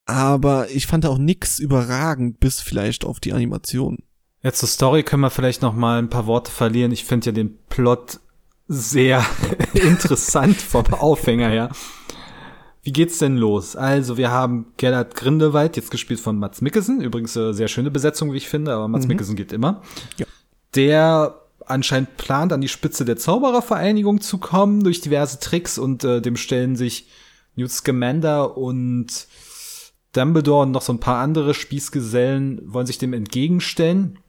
Aber 0.05 0.69
ich 0.71 0.87
fand 0.87 1.05
auch 1.05 1.17
nix 1.17 1.59
überragend, 1.59 2.39
bis 2.39 2.61
vielleicht 2.61 3.05
auf 3.05 3.19
die 3.19 3.33
Animation. 3.33 3.99
Jetzt 4.41 4.59
zur 4.59 4.69
Story 4.69 5.03
können 5.03 5.21
wir 5.21 5.29
vielleicht 5.29 5.61
noch 5.61 5.73
mal 5.73 5.99
ein 5.99 6.09
paar 6.09 6.25
Worte 6.25 6.51
verlieren. 6.51 6.91
Ich 6.91 7.05
finde 7.05 7.27
ja 7.27 7.31
den 7.31 7.57
Plot 7.67 8.19
sehr 8.69 9.25
interessant 9.73 10.55
vom 10.55 10.85
Aufhänger 10.93 11.49
her. 11.49 11.69
wie 12.83 12.93
geht's 12.93 13.17
denn 13.17 13.35
los? 13.35 13.75
Also, 13.75 14.15
wir 14.15 14.31
haben 14.31 14.67
Gerhard 14.77 15.15
Grindelwald, 15.15 15.75
jetzt 15.75 15.91
gespielt 15.91 16.19
von 16.19 16.37
Mats 16.37 16.61
Mikkelsen. 16.61 17.01
Übrigens 17.01 17.35
äh, 17.35 17.51
sehr 17.51 17.67
schöne 17.67 17.91
Besetzung, 17.91 18.31
wie 18.31 18.37
ich 18.37 18.47
finde, 18.47 18.73
aber 18.73 18.87
Mats 18.87 19.05
mhm. 19.05 19.09
Mikkelsen 19.09 19.35
geht 19.35 19.51
immer. 19.51 19.81
Ja. 20.17 20.25
Der 20.75 21.41
anscheinend 21.65 22.17
plant, 22.17 22.53
an 22.53 22.61
die 22.61 22.67
Spitze 22.67 23.05
der 23.05 23.17
Zauberervereinigung 23.17 24.21
zu 24.21 24.37
kommen 24.37 24.83
durch 24.83 25.01
diverse 25.01 25.39
Tricks 25.39 25.77
und 25.77 26.03
äh, 26.03 26.21
dem 26.21 26.37
stellen 26.37 26.75
sich 26.75 27.07
Newt 27.55 27.71
Scamander 27.71 28.57
und 28.57 29.27
Dumbledore 30.13 30.63
und 30.63 30.71
noch 30.71 30.81
so 30.81 30.93
ein 30.93 30.99
paar 30.99 31.19
andere 31.19 31.53
Spießgesellen 31.53 32.61
wollen 32.65 32.87
sich 32.87 32.97
dem 32.97 33.13
entgegenstellen. 33.13 34.19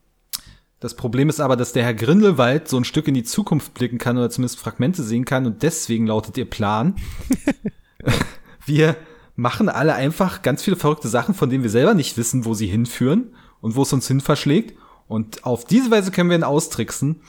Das 0.80 0.94
Problem 0.94 1.28
ist 1.28 1.40
aber, 1.40 1.56
dass 1.56 1.74
der 1.74 1.84
Herr 1.84 1.94
Grindelwald 1.94 2.66
so 2.66 2.78
ein 2.78 2.84
Stück 2.84 3.06
in 3.06 3.12
die 3.12 3.22
Zukunft 3.22 3.74
blicken 3.74 3.98
kann 3.98 4.16
oder 4.16 4.30
zumindest 4.30 4.58
Fragmente 4.58 5.02
sehen 5.02 5.26
kann 5.26 5.44
und 5.44 5.62
deswegen 5.62 6.06
lautet 6.06 6.38
ihr 6.38 6.48
Plan. 6.48 6.96
wir 8.64 8.96
machen 9.36 9.68
alle 9.68 9.94
einfach 9.94 10.40
ganz 10.40 10.62
viele 10.62 10.76
verrückte 10.76 11.08
Sachen, 11.08 11.34
von 11.34 11.50
denen 11.50 11.62
wir 11.62 11.70
selber 11.70 11.92
nicht 11.92 12.16
wissen, 12.16 12.46
wo 12.46 12.54
sie 12.54 12.66
hinführen 12.66 13.34
und 13.60 13.76
wo 13.76 13.82
es 13.82 13.92
uns 13.92 14.08
hin 14.08 14.20
verschlägt. 14.20 14.74
Und 15.06 15.44
auf 15.44 15.66
diese 15.66 15.90
Weise 15.90 16.10
können 16.12 16.30
wir 16.30 16.36
ihn 16.36 16.44
austricksen. 16.44 17.20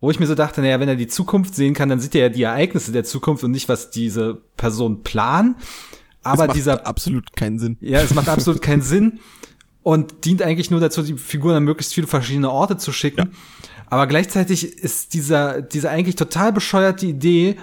Wo 0.00 0.10
ich 0.10 0.18
mir 0.18 0.26
so 0.26 0.34
dachte, 0.34 0.62
naja, 0.62 0.80
wenn 0.80 0.88
er 0.88 0.96
die 0.96 1.06
Zukunft 1.06 1.54
sehen 1.54 1.74
kann, 1.74 1.90
dann 1.90 2.00
sieht 2.00 2.14
er 2.14 2.22
ja 2.22 2.28
die 2.30 2.42
Ereignisse 2.44 2.92
der 2.92 3.04
Zukunft 3.04 3.44
und 3.44 3.50
nicht, 3.50 3.68
was 3.68 3.90
diese 3.90 4.40
Person 4.56 5.02
planen. 5.02 5.56
Aber 6.22 6.44
es 6.44 6.48
macht 6.48 6.56
dieser 6.56 6.86
absolut 6.86 7.36
keinen 7.36 7.58
Sinn. 7.58 7.76
Ja, 7.80 8.00
es 8.00 8.14
macht 8.14 8.30
absolut 8.30 8.62
keinen 8.62 8.80
Sinn 8.82 9.20
und 9.82 10.24
dient 10.24 10.42
eigentlich 10.42 10.70
nur 10.70 10.80
dazu, 10.80 11.02
die 11.02 11.16
Figuren 11.16 11.56
an 11.56 11.64
möglichst 11.64 11.94
viele 11.94 12.06
verschiedene 12.06 12.50
Orte 12.50 12.76
zu 12.76 12.92
schicken. 12.92 13.30
Ja. 13.32 13.38
Aber 13.86 14.06
gleichzeitig 14.06 14.78
ist 14.78 15.14
dieser, 15.14 15.62
diese 15.62 15.90
eigentlich 15.90 16.16
total 16.16 16.52
bescheuerte 16.52 17.06
Idee, 17.06 17.56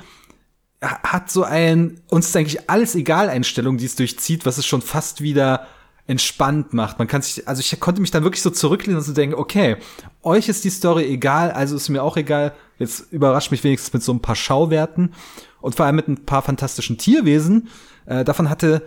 hat 0.82 1.32
so 1.32 1.44
ein, 1.44 2.02
uns 2.10 2.28
ist 2.28 2.38
eigentlich 2.38 2.70
alles 2.70 2.96
egal 2.96 3.30
Einstellung, 3.30 3.78
die 3.78 3.86
es 3.86 3.96
durchzieht, 3.96 4.46
was 4.46 4.58
es 4.58 4.66
schon 4.66 4.82
fast 4.82 5.22
wieder 5.22 5.68
entspannt 6.06 6.74
macht. 6.74 7.00
Man 7.00 7.08
kann 7.08 7.22
sich, 7.22 7.48
also 7.48 7.60
ich 7.60 7.80
konnte 7.80 8.00
mich 8.00 8.12
dann 8.12 8.24
wirklich 8.24 8.42
so 8.42 8.50
zurücklehnen 8.50 8.98
und 8.98 9.04
so 9.04 9.14
denken, 9.14 9.36
okay, 9.36 9.78
euch 10.24 10.48
ist 10.48 10.64
die 10.64 10.70
Story 10.70 11.06
egal, 11.06 11.52
also 11.52 11.76
ist 11.76 11.90
mir 11.90 12.04
auch 12.04 12.16
egal. 12.16 12.54
Jetzt 12.80 13.12
überrascht 13.12 13.52
mich 13.52 13.64
wenigstens 13.64 13.94
mit 13.94 14.04
so 14.04 14.14
ein 14.14 14.22
paar 14.22 14.36
Schauwerten 14.36 15.14
und 15.60 15.76
vor 15.76 15.86
allem 15.86 15.96
mit 15.96 16.08
ein 16.08 16.26
paar 16.26 16.44
fantastischen 16.44 16.98
Tierwesen. 16.98 17.70
Äh, 18.06 18.24
davon 18.24 18.50
hatte 18.50 18.84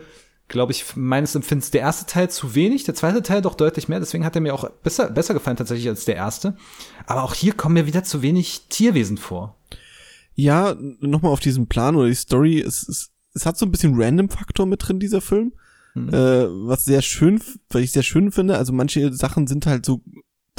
glaube 0.51 0.73
ich, 0.73 0.97
meines 0.97 1.35
Empfindens 1.35 1.71
der 1.71 1.81
erste 1.81 2.07
Teil 2.07 2.29
zu 2.29 2.55
wenig, 2.55 2.85
der 2.85 2.95
zweite 2.95 3.23
Teil 3.23 3.41
doch 3.41 3.55
deutlich 3.55 3.89
mehr, 3.89 4.01
deswegen 4.01 4.25
hat 4.25 4.35
er 4.35 4.43
mir 4.43 4.53
auch 4.53 4.69
besser, 4.69 5.09
besser 5.09 5.33
gefallen 5.33 5.57
tatsächlich 5.57 5.89
als 5.89 6.05
der 6.05 6.17
erste. 6.17 6.57
Aber 7.07 7.23
auch 7.23 7.35
hier 7.35 7.55
kommen 7.55 7.75
mir 7.75 7.87
wieder 7.87 8.05
zu 8.05 8.21
wenig 8.21 8.67
Tierwesen 8.69 9.17
vor. 9.17 9.57
Ja, 10.35 10.77
nochmal 11.01 11.33
auf 11.33 11.41
diesen 11.41 11.69
Plan 11.69 11.97
oder 11.97 12.09
die 12.09 12.15
Story, 12.15 12.61
es, 12.61 12.87
es, 12.87 13.11
es 13.33 13.47
hat 13.47 13.57
so 13.57 13.65
ein 13.65 13.71
bisschen 13.71 13.95
Random-Faktor 13.95 14.67
mit 14.67 14.87
drin, 14.87 15.01
dieser 15.01 15.21
Film. 15.21 15.53
Mhm. 15.95 16.09
Äh, 16.09 16.47
was 16.67 16.85
sehr 16.85 17.03
schön, 17.03 17.41
weil 17.71 17.83
ich 17.83 17.93
sehr 17.93 18.03
schön 18.03 18.33
finde. 18.33 18.59
Also 18.59 18.73
manche 18.73 19.13
Sachen 19.13 19.47
sind 19.47 19.67
halt 19.67 19.87
so, 19.87 20.03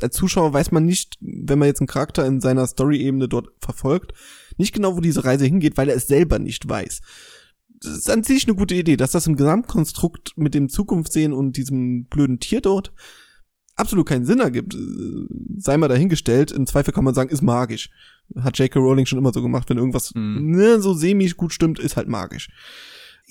als 0.02 0.16
Zuschauer 0.16 0.54
weiß 0.54 0.72
man 0.72 0.86
nicht, 0.86 1.16
wenn 1.20 1.60
man 1.60 1.68
jetzt 1.68 1.82
einen 1.82 1.88
Charakter 1.88 2.26
in 2.26 2.42
seiner 2.42 2.66
Story-Ebene 2.66 3.28
dort 3.28 3.50
verfolgt, 3.60 4.14
nicht 4.58 4.74
genau, 4.74 4.96
wo 4.96 5.02
diese 5.02 5.26
Reise 5.26 5.46
hingeht, 5.46 5.78
weil 5.78 5.90
er 5.90 5.96
es 5.96 6.08
selber 6.08 6.40
nicht 6.40 6.68
weiß 6.68 7.02
das 7.82 7.98
ist 7.98 8.10
an 8.10 8.24
sich 8.24 8.46
eine 8.48 8.56
gute 8.56 8.76
Idee, 8.76 8.98
dass 8.98 9.12
das 9.12 9.28
im 9.28 9.36
Gesamtkonstrukt 9.36 10.34
mit 10.38 10.54
dem 10.54 10.70
Zukunftssehen 10.70 11.34
und 11.34 11.58
diesem 11.58 12.06
blöden 12.06 12.40
Tier 12.40 12.62
dort 12.62 12.94
absolut 13.76 14.08
keinen 14.08 14.26
Sinn 14.26 14.40
ergibt. 14.40 14.78
Sei 15.58 15.78
mal 15.78 15.88
dahingestellt, 15.88 16.52
im 16.52 16.68
Zweifel 16.68 16.94
kann 16.94 17.04
man 17.04 17.16
sagen, 17.16 17.30
ist 17.30 17.42
magisch. 17.42 17.90
Hat 18.40 18.58
J.K. 18.60 18.80
Rowling 18.80 19.06
schon 19.06 19.18
immer 19.18 19.34
so 19.34 19.42
gemacht, 19.42 19.70
wenn 19.70 19.78
irgendwas 19.78 20.14
mhm. 20.14 20.52
ne, 20.52 20.82
so 20.82 20.94
semi 20.94 21.28
gut 21.30 21.54
stimmt, 21.54 21.80
ist 21.80 21.98
halt 21.98 22.08
magisch 22.08 22.50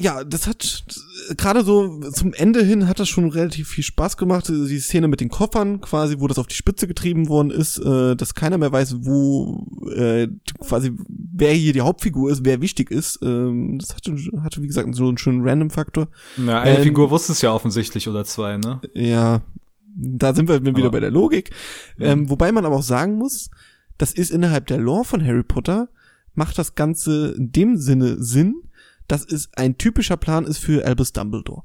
ja, 0.01 0.25
das 0.25 0.47
hat 0.47 0.83
gerade 1.37 1.63
so 1.63 2.01
zum 2.13 2.33
Ende 2.33 2.65
hin 2.65 2.89
hat 2.89 3.01
das 3.01 3.11
schon 3.11 3.29
relativ 3.29 3.69
viel 3.69 3.85
Spaß 3.85 4.17
gemacht. 4.17 4.49
Die 4.49 4.81
Szene 4.81 5.09
mit 5.09 5.21
den 5.21 5.29
Koffern 5.29 5.83
quasi, 5.83 6.17
wo 6.19 6.27
das 6.27 6.39
auf 6.39 6.47
die 6.47 6.55
Spitze 6.55 6.89
getrieben 6.89 7.29
worden 7.29 7.51
ist, 7.51 7.77
äh, 7.79 8.17
dass 8.17 8.35
keiner 8.35 8.57
mehr 8.57 8.73
weiß, 8.73 9.05
wo 9.05 9.67
äh, 9.95 10.29
quasi 10.59 10.93
wer 11.07 11.53
hier 11.53 11.75
die 11.75 11.83
Hauptfigur 11.83 12.31
ist, 12.31 12.47
wer 12.47 12.63
wichtig 12.63 12.91
ist. 12.91 13.19
Ähm, 13.23 13.79
das 13.79 13.95
hatte, 13.95 14.17
hatte 14.43 14.63
wie 14.63 14.67
gesagt 14.69 14.93
so 14.95 15.07
einen 15.07 15.19
schönen 15.19 15.47
Random-Faktor. 15.47 16.09
Ja, 16.39 16.63
eine 16.63 16.79
ähm, 16.79 16.83
Figur 16.83 17.11
wusste 17.11 17.33
es 17.33 17.43
ja 17.43 17.53
offensichtlich 17.53 18.09
oder 18.09 18.25
zwei, 18.25 18.57
ne? 18.57 18.81
Ja, 18.95 19.43
da 19.95 20.33
sind 20.33 20.49
wir 20.49 20.65
wieder 20.65 20.79
aber, 20.79 20.93
bei 20.93 21.01
der 21.01 21.11
Logik. 21.11 21.51
Ähm, 21.99 22.31
wobei 22.31 22.53
man 22.53 22.65
aber 22.65 22.77
auch 22.77 22.83
sagen 22.83 23.17
muss, 23.17 23.51
das 23.99 24.13
ist 24.13 24.31
innerhalb 24.31 24.67
der 24.67 24.79
Lore 24.79 25.05
von 25.05 25.23
Harry 25.23 25.43
Potter 25.43 25.91
macht 26.35 26.57
das 26.57 26.75
Ganze 26.75 27.35
in 27.37 27.53
dem 27.53 27.77
Sinne 27.77 28.17
Sinn 28.23 28.63
dass 29.11 29.25
es 29.25 29.49
ein 29.55 29.77
typischer 29.79 30.17
Plan 30.17 30.45
ist 30.45 30.59
für 30.59 30.87
Albus 30.87 31.13
Dumbledore. 31.13 31.65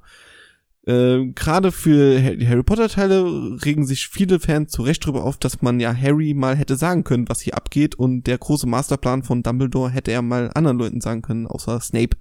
Äh, 0.85 1.27
Gerade 1.33 1.71
für 1.71 2.35
die 2.35 2.47
Harry 2.47 2.63
Potter 2.63 2.89
Teile 2.89 3.23
regen 3.63 3.85
sich 3.85 4.07
viele 4.07 4.39
Fans 4.39 4.71
zu 4.71 4.83
Recht 4.83 5.03
darüber 5.03 5.23
auf, 5.23 5.37
dass 5.37 5.61
man 5.61 5.79
ja 5.79 5.95
Harry 5.95 6.33
mal 6.33 6.55
hätte 6.55 6.75
sagen 6.75 7.03
können, 7.03 7.29
was 7.29 7.41
hier 7.41 7.55
abgeht 7.55 7.95
und 7.95 8.23
der 8.23 8.37
große 8.37 8.67
Masterplan 8.67 9.23
von 9.23 9.43
Dumbledore 9.43 9.89
hätte 9.89 10.11
er 10.11 10.21
mal 10.21 10.51
anderen 10.53 10.77
Leuten 10.77 11.01
sagen 11.01 11.21
können, 11.21 11.47
außer 11.47 11.79
Snape. 11.81 12.17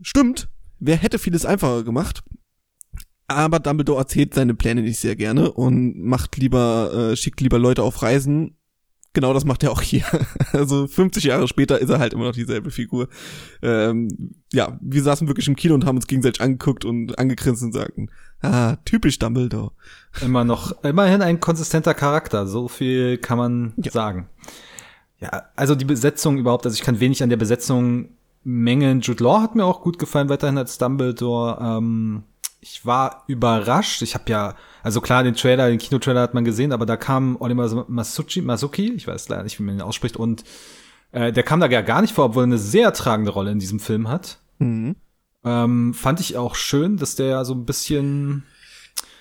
Stimmt, 0.00 0.48
wer 0.78 0.96
hätte 0.96 1.18
vieles 1.18 1.44
einfacher 1.44 1.84
gemacht. 1.84 2.22
Aber 3.28 3.60
Dumbledore 3.60 3.98
erzählt 3.98 4.34
seine 4.34 4.54
Pläne 4.54 4.82
nicht 4.82 4.98
sehr 4.98 5.16
gerne 5.16 5.52
und 5.52 5.98
macht 5.98 6.36
lieber, 6.36 7.12
äh, 7.12 7.16
schickt 7.16 7.40
lieber 7.40 7.58
Leute 7.58 7.82
auf 7.82 8.02
Reisen, 8.02 8.56
genau 9.12 9.32
das 9.34 9.44
macht 9.44 9.62
er 9.62 9.72
auch 9.72 9.82
hier. 9.82 10.04
Also 10.52 10.86
50 10.86 11.24
Jahre 11.24 11.48
später 11.48 11.78
ist 11.78 11.88
er 11.88 11.98
halt 11.98 12.12
immer 12.12 12.24
noch 12.24 12.34
dieselbe 12.34 12.70
Figur. 12.70 13.08
Ähm, 13.62 14.34
ja, 14.52 14.78
wir 14.82 15.02
saßen 15.02 15.26
wirklich 15.26 15.48
im 15.48 15.56
Kino 15.56 15.72
und 15.72 15.86
haben 15.86 15.96
uns 15.96 16.06
gegenseitig 16.06 16.42
angeguckt 16.42 16.84
und 16.84 17.18
angegrinst 17.18 17.62
und 17.62 17.72
sagten, 17.72 18.10
ah, 18.42 18.76
typisch 18.84 19.18
Dumbledore. 19.18 19.72
Immer 20.20 20.44
noch, 20.44 20.84
immerhin 20.84 21.22
ein 21.22 21.40
konsistenter 21.40 21.94
Charakter, 21.94 22.46
so 22.46 22.68
viel 22.68 23.16
kann 23.16 23.38
man 23.38 23.72
ja. 23.76 23.90
sagen. 23.90 24.28
Ja, 25.20 25.44
also 25.56 25.74
die 25.74 25.86
Besetzung 25.86 26.36
überhaupt, 26.36 26.66
also 26.66 26.74
ich 26.74 26.82
kann 26.82 27.00
wenig 27.00 27.22
an 27.22 27.30
der 27.30 27.38
Besetzung 27.38 28.10
mengen. 28.44 29.00
Jude 29.00 29.24
Law 29.24 29.40
hat 29.40 29.54
mir 29.54 29.64
auch 29.64 29.80
gut 29.80 29.98
gefallen, 29.98 30.28
weiterhin 30.28 30.58
als 30.58 30.78
Dumbledore. 30.78 31.58
Ähm, 31.60 32.24
ich 32.60 32.84
war 32.84 33.24
überrascht. 33.26 34.02
Ich 34.02 34.14
habe 34.14 34.30
ja, 34.30 34.54
also 34.82 35.00
klar, 35.00 35.22
den 35.22 35.34
Trailer, 35.34 35.68
den 35.68 35.78
Kinotrailer 35.78 36.20
hat 36.20 36.34
man 36.34 36.44
gesehen, 36.44 36.72
aber 36.72 36.86
da 36.86 36.96
kam 36.96 37.36
Oliver 37.40 37.86
Masucci, 37.88 38.42
Masuki, 38.42 38.92
ich 38.92 39.06
weiß 39.06 39.28
leider 39.28 39.42
nicht, 39.42 39.58
wie 39.58 39.62
man 39.62 39.76
ihn 39.76 39.80
ausspricht, 39.80 40.16
und 40.16 40.44
äh, 41.12 41.32
der 41.32 41.42
kam 41.42 41.60
da 41.60 41.68
ja 41.68 41.82
gar 41.82 42.02
nicht 42.02 42.14
vor, 42.14 42.26
obwohl 42.26 42.44
er 42.44 42.46
eine 42.46 42.58
sehr 42.58 42.92
tragende 42.92 43.30
Rolle 43.30 43.50
in 43.50 43.58
diesem 43.58 43.80
Film 43.80 44.08
hat. 44.08 44.38
Mhm. 44.58 44.96
Ähm, 45.44 45.94
fand 45.94 46.20
ich 46.20 46.36
auch 46.36 46.54
schön, 46.54 46.96
dass 46.96 47.16
der 47.16 47.44
so 47.44 47.54
ein 47.54 47.64
bisschen 47.64 48.44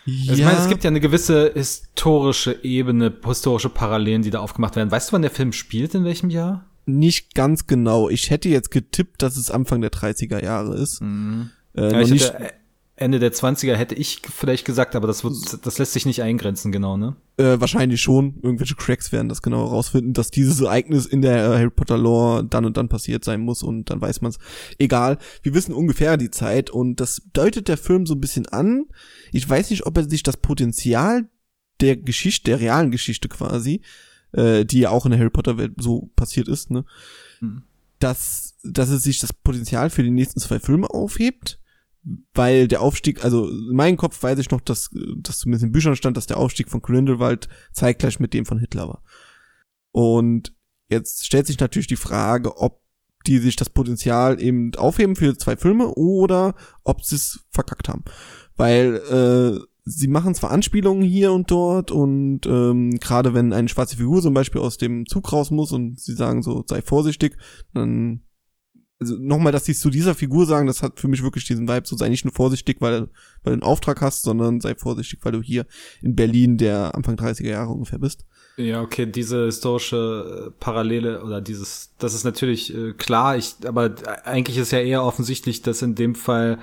ja. 0.06 0.32
Also 0.32 0.42
ich 0.42 0.46
meine, 0.48 0.60
es 0.60 0.68
gibt 0.68 0.84
ja 0.84 0.90
eine 0.90 1.00
gewisse 1.00 1.52
historische 1.54 2.64
Ebene, 2.64 3.14
historische 3.24 3.70
Parallelen, 3.70 4.24
die 4.24 4.32
da 4.32 4.40
aufgemacht 4.40 4.76
werden. 4.76 4.90
Weißt 4.90 5.10
du, 5.10 5.14
wann 5.14 5.22
der 5.22 5.32
Film 5.32 5.54
spielt, 5.54 5.94
in 5.94 6.04
welchem 6.04 6.30
Jahr? 6.30 6.66
Nicht 6.86 7.36
ganz 7.36 7.68
genau. 7.68 8.10
Ich 8.10 8.32
hätte 8.32 8.50
jetzt 8.50 8.72
getippt, 8.72 9.22
dass 9.22 9.38
es 9.38 9.52
Anfang 9.52 9.82
der 9.82 9.92
30er 9.92 10.44
Jahre 10.44 10.76
ist. 10.76 11.02
Mhm. 11.02 11.52
Äh, 11.76 11.92
ja, 11.92 12.02
ich 12.02 12.10
nicht, 12.10 12.34
hätte 12.34 12.54
Ende 13.02 13.18
der 13.18 13.34
20er 13.34 13.76
hätte 13.76 13.96
ich 13.96 14.22
vielleicht 14.32 14.64
gesagt, 14.64 14.96
aber 14.96 15.08
das, 15.08 15.24
wird, 15.24 15.66
das 15.66 15.80
lässt 15.80 15.94
sich 15.94 16.06
nicht 16.06 16.22
eingrenzen, 16.22 16.72
genau, 16.72 16.98
ne? 16.98 17.16
Äh, 17.38 17.60
wahrscheinlich 17.60 18.00
schon. 18.00 18.40
Irgendwelche 18.44 18.76
Cracks 18.76 19.12
werden 19.12 19.28
das 19.28 19.42
genau 19.42 19.66
herausfinden, 19.66 20.14
dass 20.14 20.30
dieses 20.30 20.62
Ereignis 20.62 21.08
in 21.08 21.24
der 21.24 21.50
Harry 21.50 21.72
Potter 21.72 21.98
Lore 21.98 22.46
dann 22.46 22.64
und 22.64 22.78
dann 22.78 22.90
passiert 22.90 23.26
sein 23.26 23.42
muss 23.42 23.64
und 23.64 23.90
dann 23.90 24.00
weiß 24.00 24.22
man 24.22 24.30
es. 24.30 24.38
Egal. 24.78 25.18
Wir 25.42 25.56
wissen 25.56 25.74
ungefähr 25.74 26.16
die 26.16 26.30
Zeit 26.30 26.70
und 26.70 26.98
das 26.98 27.24
deutet 27.34 27.68
der 27.68 27.78
Film 27.78 28.06
so 28.06 28.14
ein 28.14 28.22
bisschen 28.22 28.48
an. 28.48 28.86
Ich 29.32 29.50
weiß 29.50 29.72
nicht, 29.72 29.88
ob 29.88 29.98
er 29.98 30.08
sich 30.08 30.22
das 30.22 30.38
Potenzial 30.38 31.28
der 31.80 31.98
Geschichte, 31.98 32.52
der 32.52 32.60
realen 32.60 32.92
Geschichte 32.92 33.30
quasi, 33.30 33.82
äh, 34.34 34.64
die 34.64 34.82
ja 34.82 34.92
auch 34.92 35.06
in 35.06 35.12
der 35.12 35.20
Harry 35.20 35.32
Potter 35.32 35.58
Welt 35.58 35.74
so 35.78 36.12
passiert 36.16 36.48
ist, 36.48 36.70
ne? 36.70 36.86
Hm. 37.40 37.64
Dass, 37.98 38.58
dass 38.64 38.90
es 38.90 39.02
sich 39.04 39.20
das 39.20 39.34
Potenzial 39.34 39.90
für 39.90 40.04
die 40.04 40.12
nächsten 40.12 40.40
zwei 40.40 40.60
Filme 40.60 40.88
aufhebt 40.90 41.61
weil 42.34 42.68
der 42.68 42.82
Aufstieg, 42.82 43.24
also 43.24 43.48
in 43.48 43.76
meinem 43.76 43.98
Kopf 43.98 44.22
weiß 44.22 44.40
ich 44.40 44.50
noch, 44.50 44.62
dass, 44.62 44.90
dass 45.18 45.40
zumindest 45.40 45.66
in 45.66 45.72
Büchern 45.72 45.96
stand, 45.96 46.18
dass 46.18 46.28
der 46.28 46.38
Aufstieg 46.38 46.70
von 46.70 46.82
Grindelwald 46.82 47.48
zeitgleich 47.72 48.20
mit 48.20 48.34
dem 48.34 48.46
von 48.46 48.60
Hitler 48.60 48.88
war. 48.88 49.04
Und 49.92 50.56
jetzt 50.90 51.26
stellt 51.26 51.48
sich 51.48 51.60
natürlich 51.60 51.88
die 51.88 51.96
Frage, 51.96 52.58
ob 52.58 52.82
die 53.28 53.38
sich 53.38 53.56
das 53.56 53.70
Potenzial 53.70 54.42
eben 54.42 54.74
aufheben 54.76 55.16
für 55.16 55.38
zwei 55.38 55.56
Filme 55.56 55.90
oder 55.90 56.56
ob 56.84 57.04
sie 57.04 57.16
es 57.16 57.46
verkackt 57.52 57.88
haben. 57.88 58.04
Weil 58.56 58.96
äh, 58.96 59.64
sie 59.86 60.08
machen 60.08 60.34
zwar 60.34 60.52
Anspielungen 60.52 61.04
hier 61.04 61.32
und 61.32 61.52
dort 61.52 61.92
und 61.92 62.46
ähm, 62.46 62.92
gerade 63.00 63.34
wenn 63.34 63.54
eine 63.54 63.70
schwarze 63.70 63.98
Figur 63.98 64.22
zum 64.22 64.34
Beispiel 64.34 64.62
aus 64.62 64.78
dem 64.78 65.06
Zug 65.06 65.32
raus 65.32 65.52
muss 65.52 65.72
und 65.72 66.00
sie 66.00 66.14
sagen 66.14 66.42
so, 66.42 66.64
sei 66.68 66.82
vorsichtig, 66.82 67.38
dann 67.74 68.22
also 69.02 69.18
nochmal, 69.20 69.52
dass 69.52 69.66
sie 69.66 69.72
es 69.72 69.80
zu 69.80 69.90
dieser 69.90 70.14
Figur 70.14 70.46
sagen, 70.46 70.68
das 70.68 70.84
hat 70.84 71.00
für 71.00 71.08
mich 71.08 71.24
wirklich 71.24 71.46
diesen 71.46 71.68
Vibe, 71.68 71.88
so 71.88 71.98
sei 71.98 72.08
nicht 72.08 72.24
nur 72.24 72.34
vorsichtig, 72.34 72.78
weil, 72.80 73.02
weil 73.02 73.08
du 73.46 73.52
einen 73.52 73.64
Auftrag 73.64 74.00
hast, 74.00 74.22
sondern 74.22 74.62
sei 74.62 74.76
vorsichtig, 74.76 75.20
weil 75.24 75.32
du 75.32 75.42
hier 75.42 75.66
in 76.02 76.16
Berlin 76.16 76.58
der 76.58 76.94
Anfang 76.96 77.16
30er 77.16 77.50
Jahre 77.50 77.72
ungefähr 77.72 77.98
bist. 77.98 78.26
Ja, 78.58 78.82
okay, 78.82 79.08
diese 79.08 79.46
historische 79.46 80.50
äh, 80.50 80.52
Parallele 80.60 81.24
oder 81.24 81.42
dieses, 81.42 81.96
das 81.98 82.14
ist 82.14 82.26
natürlich 82.26 82.76
äh, 82.76 82.94
klar, 82.94 83.38
ich, 83.38 83.56
aber 83.66 83.96
eigentlich 84.24 84.58
ist 84.58 84.72
ja 84.72 84.80
eher 84.80 85.04
offensichtlich, 85.04 85.64
dass 85.64 85.82
in 85.82 85.96
dem 85.96 86.14
Fall 86.14 86.60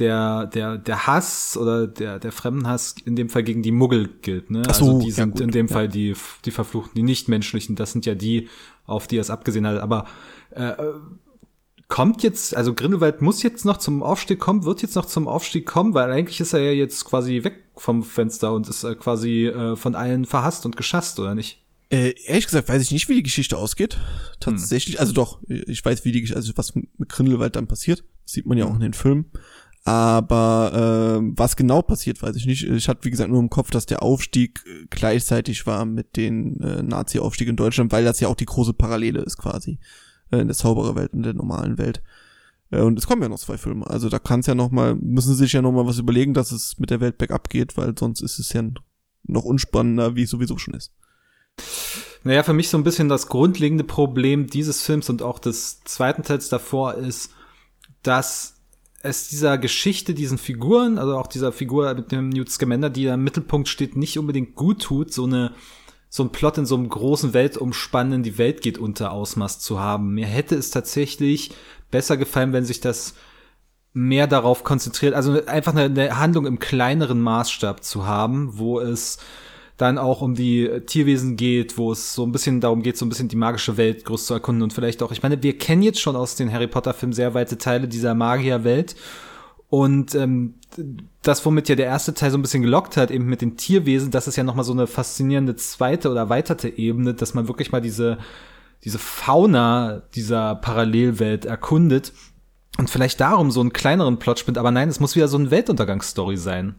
der, 0.00 0.46
der, 0.46 0.78
der 0.78 1.06
Hass 1.06 1.56
oder 1.56 1.86
der, 1.86 2.18
der 2.18 2.32
Fremdenhass 2.32 2.96
in 3.04 3.14
dem 3.14 3.28
Fall 3.28 3.44
gegen 3.44 3.62
die 3.62 3.70
Muggel 3.70 4.08
gilt, 4.22 4.50
ne? 4.50 4.62
Ach 4.68 4.74
so, 4.74 4.86
also 4.86 5.00
die 5.00 5.08
ja 5.08 5.14
sind 5.14 5.32
gut, 5.32 5.40
in 5.40 5.50
dem 5.52 5.66
ja. 5.68 5.72
Fall 5.72 5.88
die, 5.88 6.14
die 6.44 6.50
Verfluchten, 6.50 6.94
die 6.96 7.02
Nichtmenschlichen, 7.02 7.76
das 7.76 7.92
sind 7.92 8.06
ja 8.06 8.14
die, 8.14 8.48
auf 8.86 9.06
die 9.06 9.18
er 9.18 9.22
es 9.22 9.30
abgesehen 9.30 9.66
hat, 9.66 9.78
aber 9.78 10.06
äh, 10.50 10.64
äh, 10.64 10.94
kommt 11.88 12.22
jetzt, 12.22 12.56
also 12.56 12.74
Grindelwald 12.74 13.22
muss 13.22 13.42
jetzt 13.42 13.64
noch 13.64 13.76
zum 13.76 14.02
Aufstieg 14.02 14.38
kommen, 14.38 14.64
wird 14.64 14.82
jetzt 14.82 14.96
noch 14.96 15.06
zum 15.06 15.28
Aufstieg 15.28 15.66
kommen, 15.66 15.94
weil 15.94 16.10
eigentlich 16.10 16.40
ist 16.40 16.52
er 16.52 16.60
ja 16.60 16.72
jetzt 16.72 17.04
quasi 17.04 17.44
weg 17.44 17.64
vom 17.76 18.02
Fenster 18.02 18.52
und 18.52 18.68
ist 18.68 18.84
äh, 18.84 18.94
quasi 18.94 19.46
äh, 19.46 19.76
von 19.76 19.94
allen 19.94 20.24
verhasst 20.24 20.66
und 20.66 20.76
geschasst, 20.76 21.20
oder 21.20 21.34
nicht? 21.34 21.62
Äh, 21.90 22.14
ehrlich 22.24 22.46
gesagt 22.46 22.68
weiß 22.68 22.82
ich 22.82 22.90
nicht, 22.90 23.08
wie 23.08 23.14
die 23.14 23.22
Geschichte 23.22 23.56
ausgeht. 23.56 23.98
Tatsächlich, 24.40 24.98
also 24.98 25.12
doch, 25.12 25.40
ich 25.46 25.84
weiß, 25.84 26.04
wie 26.04 26.12
die 26.12 26.20
Geschichte, 26.20 26.36
also 26.36 26.52
was 26.56 26.74
mit 26.74 27.08
Grindelwald 27.08 27.54
dann 27.54 27.68
passiert. 27.68 28.04
Das 28.24 28.32
sieht 28.32 28.46
man 28.46 28.58
ja 28.58 28.64
auch 28.64 28.74
in 28.74 28.80
den 28.80 28.92
Filmen. 28.92 29.30
Aber 29.84 31.20
äh, 31.22 31.32
was 31.36 31.54
genau 31.54 31.80
passiert, 31.80 32.20
weiß 32.20 32.34
ich 32.34 32.46
nicht. 32.46 32.64
Ich 32.64 32.88
hatte, 32.88 33.04
wie 33.04 33.10
gesagt, 33.10 33.30
nur 33.30 33.38
im 33.38 33.50
Kopf, 33.50 33.70
dass 33.70 33.86
der 33.86 34.02
Aufstieg 34.02 34.64
äh, 34.66 34.86
gleichzeitig 34.90 35.64
war 35.64 35.84
mit 35.84 36.16
den 36.16 36.60
äh, 36.60 36.82
Nazi-Aufstieg 36.82 37.46
in 37.46 37.54
Deutschland, 37.54 37.92
weil 37.92 38.02
das 38.02 38.18
ja 38.18 38.26
auch 38.26 38.34
die 38.34 38.46
große 38.46 38.72
Parallele 38.72 39.20
ist 39.20 39.38
quasi. 39.38 39.78
Äh, 40.30 40.38
in 40.38 40.48
der 40.48 40.56
Zaubererwelt 40.56 41.12
und 41.12 41.22
der 41.22 41.34
normalen 41.34 41.78
Welt. 41.78 42.02
Äh, 42.70 42.80
und 42.80 42.98
es 42.98 43.06
kommen 43.06 43.22
ja 43.22 43.28
noch 43.28 43.38
zwei 43.38 43.58
Filme. 43.58 43.86
Also 43.86 44.08
da 44.08 44.18
kann 44.18 44.40
es 44.40 44.46
ja 44.46 44.54
noch 44.54 44.70
mal, 44.70 44.96
müssen 44.96 45.34
sie 45.34 45.44
sich 45.44 45.52
ja 45.52 45.62
noch 45.62 45.72
mal 45.72 45.86
was 45.86 45.98
überlegen, 45.98 46.34
dass 46.34 46.52
es 46.52 46.78
mit 46.78 46.90
der 46.90 47.00
Welt 47.00 47.18
bergab 47.18 47.48
geht, 47.48 47.76
weil 47.76 47.94
sonst 47.96 48.20
ist 48.20 48.38
es 48.38 48.52
ja 48.52 48.62
noch 49.24 49.44
unspannender, 49.44 50.16
wie 50.16 50.22
es 50.22 50.30
sowieso 50.30 50.58
schon 50.58 50.74
ist. 50.74 50.92
Naja, 52.24 52.42
für 52.42 52.52
mich 52.52 52.68
so 52.68 52.76
ein 52.76 52.84
bisschen 52.84 53.08
das 53.08 53.28
grundlegende 53.28 53.84
Problem 53.84 54.48
dieses 54.48 54.82
Films 54.82 55.08
und 55.08 55.22
auch 55.22 55.38
des 55.38 55.80
zweiten 55.84 56.22
Teils 56.22 56.48
davor 56.48 56.94
ist, 56.94 57.30
dass 58.02 58.54
es 59.02 59.28
dieser 59.28 59.58
Geschichte, 59.58 60.12
diesen 60.14 60.38
Figuren, 60.38 60.98
also 60.98 61.16
auch 61.16 61.28
dieser 61.28 61.52
Figur 61.52 61.94
mit 61.94 62.10
dem 62.10 62.30
Newt 62.30 62.50
Scamander, 62.50 62.90
die 62.90 63.04
da 63.04 63.14
im 63.14 63.22
Mittelpunkt 63.22 63.68
steht, 63.68 63.96
nicht 63.96 64.18
unbedingt 64.18 64.56
gut 64.56 64.82
tut, 64.82 65.12
so 65.12 65.24
eine 65.24 65.52
so 66.16 66.22
ein 66.22 66.32
Plot 66.32 66.56
in 66.56 66.64
so 66.64 66.76
einem 66.76 66.88
großen 66.88 67.34
Weltumspannen, 67.34 68.22
die 68.22 68.38
Welt 68.38 68.62
geht 68.62 68.78
unter 68.78 69.12
Ausmaß 69.12 69.58
zu 69.58 69.80
haben. 69.80 70.14
Mir 70.14 70.24
hätte 70.24 70.54
es 70.54 70.70
tatsächlich 70.70 71.50
besser 71.90 72.16
gefallen, 72.16 72.54
wenn 72.54 72.64
sich 72.64 72.80
das 72.80 73.12
mehr 73.92 74.26
darauf 74.26 74.64
konzentriert, 74.64 75.12
also 75.12 75.44
einfach 75.44 75.74
eine, 75.74 75.84
eine 75.84 76.18
Handlung 76.18 76.46
im 76.46 76.58
kleineren 76.58 77.20
Maßstab 77.20 77.84
zu 77.84 78.06
haben, 78.06 78.56
wo 78.56 78.80
es 78.80 79.18
dann 79.76 79.98
auch 79.98 80.22
um 80.22 80.34
die 80.34 80.80
Tierwesen 80.86 81.36
geht, 81.36 81.76
wo 81.76 81.92
es 81.92 82.14
so 82.14 82.24
ein 82.24 82.32
bisschen 82.32 82.62
darum 82.62 82.82
geht, 82.82 82.96
so 82.96 83.04
ein 83.04 83.10
bisschen 83.10 83.28
die 83.28 83.36
magische 83.36 83.76
Welt 83.76 84.06
groß 84.06 84.24
zu 84.24 84.32
erkunden 84.32 84.62
und 84.62 84.72
vielleicht 84.72 85.02
auch, 85.02 85.12
ich 85.12 85.22
meine, 85.22 85.42
wir 85.42 85.58
kennen 85.58 85.82
jetzt 85.82 86.00
schon 86.00 86.16
aus 86.16 86.34
den 86.34 86.50
Harry 86.50 86.66
Potter 86.66 86.94
Filmen 86.94 87.12
sehr 87.12 87.34
weite 87.34 87.58
Teile 87.58 87.88
dieser 87.88 88.14
Magierwelt 88.14 88.96
und 89.68 90.14
ähm, 90.14 90.54
das, 91.22 91.44
womit 91.44 91.68
ja 91.68 91.74
der 91.74 91.86
erste 91.86 92.14
Teil 92.14 92.30
so 92.30 92.38
ein 92.38 92.42
bisschen 92.42 92.62
gelockt 92.62 92.96
hat, 92.96 93.10
eben 93.10 93.26
mit 93.26 93.42
den 93.42 93.56
Tierwesen, 93.56 94.10
das 94.10 94.28
ist 94.28 94.36
ja 94.36 94.44
nochmal 94.44 94.64
so 94.64 94.72
eine 94.72 94.86
faszinierende 94.86 95.56
zweite 95.56 96.10
oder 96.10 96.20
erweiterte 96.20 96.68
Ebene, 96.68 97.14
dass 97.14 97.34
man 97.34 97.48
wirklich 97.48 97.72
mal 97.72 97.80
diese, 97.80 98.18
diese 98.84 98.98
Fauna 98.98 100.02
dieser 100.14 100.54
Parallelwelt 100.56 101.44
erkundet 101.44 102.12
und 102.78 102.90
vielleicht 102.90 103.20
darum 103.20 103.50
so 103.50 103.60
einen 103.60 103.72
kleineren 103.72 104.18
Plot 104.18 104.38
spinnt, 104.38 104.58
aber 104.58 104.70
nein, 104.70 104.88
es 104.88 105.00
muss 105.00 105.16
wieder 105.16 105.28
so 105.28 105.38
eine 105.38 105.50
Weltuntergangsstory 105.50 106.36
sein. 106.36 106.76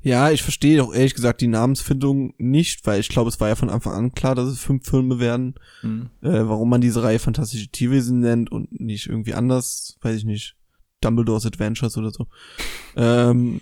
Ja, 0.00 0.30
ich 0.30 0.44
verstehe 0.44 0.82
auch 0.82 0.94
ehrlich 0.94 1.14
gesagt 1.14 1.40
die 1.40 1.48
Namensfindung 1.48 2.34
nicht, 2.38 2.86
weil 2.86 3.00
ich 3.00 3.08
glaube, 3.08 3.28
es 3.28 3.40
war 3.40 3.48
ja 3.48 3.56
von 3.56 3.68
Anfang 3.68 3.94
an 3.94 4.14
klar, 4.14 4.36
dass 4.36 4.48
es 4.48 4.60
fünf 4.60 4.88
Filme 4.88 5.18
werden. 5.18 5.56
Mhm. 5.82 6.10
Äh, 6.22 6.46
warum 6.48 6.70
man 6.70 6.80
diese 6.80 7.02
Reihe 7.02 7.18
Fantastische 7.18 7.68
Tierwesen 7.68 8.20
nennt 8.20 8.52
und 8.52 8.80
nicht 8.80 9.08
irgendwie 9.08 9.34
anders, 9.34 9.98
weiß 10.02 10.16
ich 10.16 10.24
nicht. 10.24 10.57
Dumbledores 11.00 11.46
Adventures 11.46 11.96
oder 11.96 12.10
so. 12.10 12.26
ähm, 12.96 13.60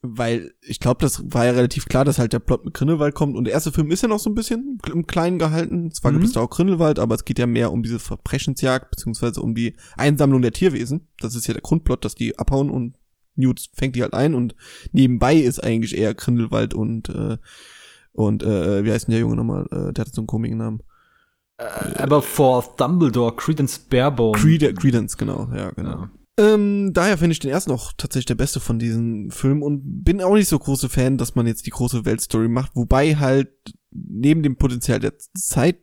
weil 0.00 0.52
ich 0.62 0.78
glaube, 0.78 1.00
das 1.00 1.20
war 1.34 1.44
ja 1.44 1.50
relativ 1.50 1.86
klar, 1.86 2.04
dass 2.04 2.20
halt 2.20 2.32
der 2.32 2.38
Plot 2.38 2.64
mit 2.64 2.72
Grindelwald 2.72 3.16
kommt. 3.16 3.34
Und 3.36 3.44
der 3.46 3.52
erste 3.54 3.72
Film 3.72 3.90
ist 3.90 4.00
ja 4.02 4.08
noch 4.08 4.20
so 4.20 4.30
ein 4.30 4.36
bisschen 4.36 4.78
im 4.92 5.08
Kleinen 5.08 5.40
gehalten. 5.40 5.90
Zwar 5.90 6.12
Mhm. 6.12 6.16
gibt 6.18 6.26
es 6.28 6.32
da 6.34 6.40
auch 6.40 6.50
Grindelwald, 6.50 7.00
aber 7.00 7.16
es 7.16 7.24
geht 7.24 7.40
ja 7.40 7.48
mehr 7.48 7.72
um 7.72 7.82
diese 7.82 7.98
Verbrechensjagd, 7.98 8.92
beziehungsweise 8.92 9.42
um 9.42 9.56
die 9.56 9.74
Einsammlung 9.96 10.40
der 10.40 10.52
Tierwesen. 10.52 11.08
Das 11.20 11.34
ist 11.34 11.48
ja 11.48 11.52
der 11.54 11.62
Grundplot, 11.62 12.04
dass 12.04 12.14
die 12.14 12.38
abhauen 12.38 12.70
und 12.70 12.94
Newt 13.34 13.70
fängt 13.74 13.96
die 13.96 14.02
halt 14.02 14.14
ein 14.14 14.34
und 14.36 14.54
nebenbei 14.92 15.34
ist 15.36 15.62
eigentlich 15.64 15.96
eher 15.98 16.14
Grindelwald 16.14 16.74
und 16.74 17.08
äh, 17.08 17.38
und 18.12 18.42
äh, 18.44 18.84
wie 18.84 18.92
heißt 18.92 19.06
denn 19.08 19.12
der 19.12 19.20
Junge 19.20 19.36
nochmal? 19.36 19.66
Äh, 19.70 19.92
der 19.92 20.04
hat 20.06 20.14
so 20.14 20.20
einen 20.20 20.26
komischen 20.28 20.58
Namen. 20.58 20.82
Aber 21.96 22.22
for 22.22 22.64
Dumbledore, 22.76 23.34
Credence 23.34 23.78
Barebone. 23.80 24.38
Crede 24.40 24.74
Credence, 24.74 25.16
genau, 25.16 25.48
ja, 25.54 25.70
genau. 25.70 25.90
Ja. 25.90 26.10
Ähm, 26.38 26.92
daher 26.92 27.18
finde 27.18 27.32
ich 27.32 27.40
den 27.40 27.50
ersten 27.50 27.72
auch 27.72 27.92
tatsächlich 27.96 28.26
der 28.26 28.36
beste 28.36 28.60
von 28.60 28.78
diesen 28.78 29.32
Filmen 29.32 29.62
und 29.62 30.04
bin 30.04 30.22
auch 30.22 30.34
nicht 30.34 30.48
so 30.48 30.56
große 30.56 30.88
Fan, 30.88 31.18
dass 31.18 31.34
man 31.34 31.48
jetzt 31.48 31.66
die 31.66 31.70
große 31.70 32.04
Weltstory 32.04 32.48
macht, 32.48 32.76
wobei 32.76 33.16
halt 33.16 33.50
neben 33.90 34.44
dem 34.44 34.54
Potenzial 34.54 35.00
der 35.00 35.14
Zeit 35.34 35.80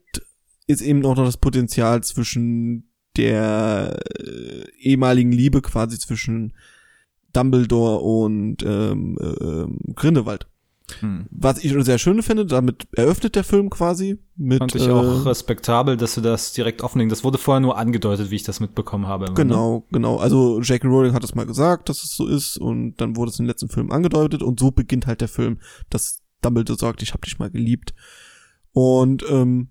ist 0.65 0.81
eben 0.81 1.05
auch 1.05 1.17
noch 1.17 1.25
das 1.25 1.37
Potenzial 1.37 2.03
zwischen 2.03 2.89
der 3.17 3.99
äh, 4.17 4.69
ehemaligen 4.79 5.33
Liebe 5.33 5.61
quasi 5.61 5.99
zwischen 5.99 6.53
Dumbledore 7.33 7.99
und 7.99 8.63
ähm, 8.63 9.17
äh, 9.19 9.43
ähm, 9.43 9.79
Grindelwald. 9.93 10.47
Hm. 10.99 11.25
Was 11.31 11.63
ich 11.63 11.73
sehr 11.83 11.97
schön 11.97 12.21
finde, 12.21 12.45
damit 12.45 12.87
eröffnet 12.91 13.35
der 13.35 13.43
Film 13.43 13.69
quasi 13.69 14.19
mit 14.35 14.59
Fand 14.59 14.75
ich 14.75 14.87
äh, 14.87 14.91
auch 14.91 15.25
respektabel, 15.25 15.97
dass 15.97 16.13
sie 16.13 16.21
das 16.21 16.53
direkt 16.53 16.81
offenlegen. 16.83 17.09
Das 17.09 17.23
wurde 17.23 17.37
vorher 17.37 17.59
nur 17.59 17.77
angedeutet, 17.77 18.29
wie 18.29 18.35
ich 18.35 18.43
das 18.43 18.59
mitbekommen 18.59 19.07
habe. 19.07 19.25
immer, 19.25 19.33
ne? 19.33 19.43
Genau, 19.43 19.85
genau. 19.91 20.17
Also 20.17 20.61
J.K. 20.61 20.87
Rowling 20.87 21.13
hat 21.13 21.23
das 21.23 21.33
mal 21.33 21.45
gesagt, 21.45 21.89
dass 21.89 22.03
es 22.03 22.15
so 22.15 22.27
ist 22.27 22.57
und 22.57 22.97
dann 22.97 23.15
wurde 23.15 23.31
es 23.31 23.37
den 23.37 23.47
letzten 23.47 23.69
Film 23.69 23.91
angedeutet 23.91 24.43
und 24.43 24.59
so 24.59 24.71
beginnt 24.71 25.07
halt 25.07 25.21
der 25.21 25.27
Film, 25.27 25.59
dass 25.89 26.21
Dumbledore 26.41 26.77
sagt, 26.77 27.01
ich 27.01 27.13
hab 27.13 27.23
dich 27.23 27.39
mal 27.39 27.49
geliebt. 27.49 27.93
Und 28.71 29.23
ähm, 29.29 29.69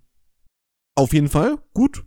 auf 0.96 1.12
jeden 1.12 1.28
Fall 1.28 1.58
gut. 1.74 2.04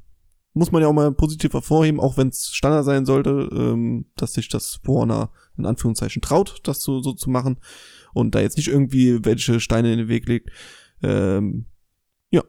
Muss 0.58 0.72
man 0.72 0.82
ja 0.82 0.88
auch 0.88 0.94
mal 0.94 1.12
positiv 1.12 1.54
hervorheben, 1.54 2.00
auch 2.00 2.18
wenn 2.18 2.30
es 2.30 2.50
Standard 2.50 2.84
sein 2.84 3.06
sollte, 3.06 3.48
ähm, 3.52 4.06
dass 4.16 4.34
sich 4.34 4.50
das 4.50 4.80
Warner 4.84 5.32
in 5.56 5.68
Anführungszeichen 5.68 6.22
traut, 6.22 6.60
das 6.64 6.82
so, 6.82 7.00
so 7.00 7.14
zu 7.14 7.30
machen 7.30 7.60
und 8.14 8.34
da 8.34 8.40
jetzt 8.40 8.58
nicht 8.58 8.68
irgendwie 8.68 9.24
welche 9.24 9.60
Steine 9.60 9.92
in 9.92 10.00
den 10.00 10.08
Weg 10.08 10.28
legt. 10.28 10.50
Ähm, 11.04 11.66
ja, 12.32 12.44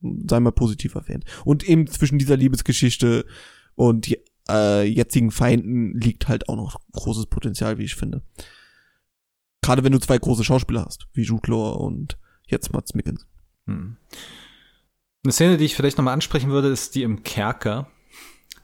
sei 0.00 0.38
mal 0.38 0.52
positiv 0.52 0.94
erwähnt. 0.94 1.24
Und 1.44 1.68
eben 1.68 1.88
zwischen 1.88 2.18
dieser 2.18 2.36
Liebesgeschichte 2.36 3.26
und 3.74 4.08
äh, 4.48 4.84
jetzigen 4.84 5.32
Feinden 5.32 5.98
liegt 5.98 6.28
halt 6.28 6.48
auch 6.48 6.56
noch 6.56 6.80
großes 6.92 7.26
Potenzial, 7.26 7.78
wie 7.78 7.84
ich 7.84 7.96
finde. 7.96 8.22
Gerade 9.62 9.82
wenn 9.82 9.92
du 9.92 9.98
zwei 9.98 10.18
große 10.18 10.44
Schauspieler 10.44 10.84
hast, 10.84 11.08
wie 11.12 11.22
Jude 11.22 11.50
Law 11.50 11.72
und 11.72 12.18
jetzt 12.46 12.72
Mats 12.72 12.94
Mikkelsen. 12.94 13.26
Hm. 13.66 13.96
Eine 15.24 15.32
Szene, 15.32 15.56
die 15.56 15.64
ich 15.64 15.74
vielleicht 15.74 15.98
nochmal 15.98 16.14
ansprechen 16.14 16.50
würde, 16.50 16.68
ist 16.68 16.94
die 16.94 17.02
im 17.02 17.24
Kerker, 17.24 17.88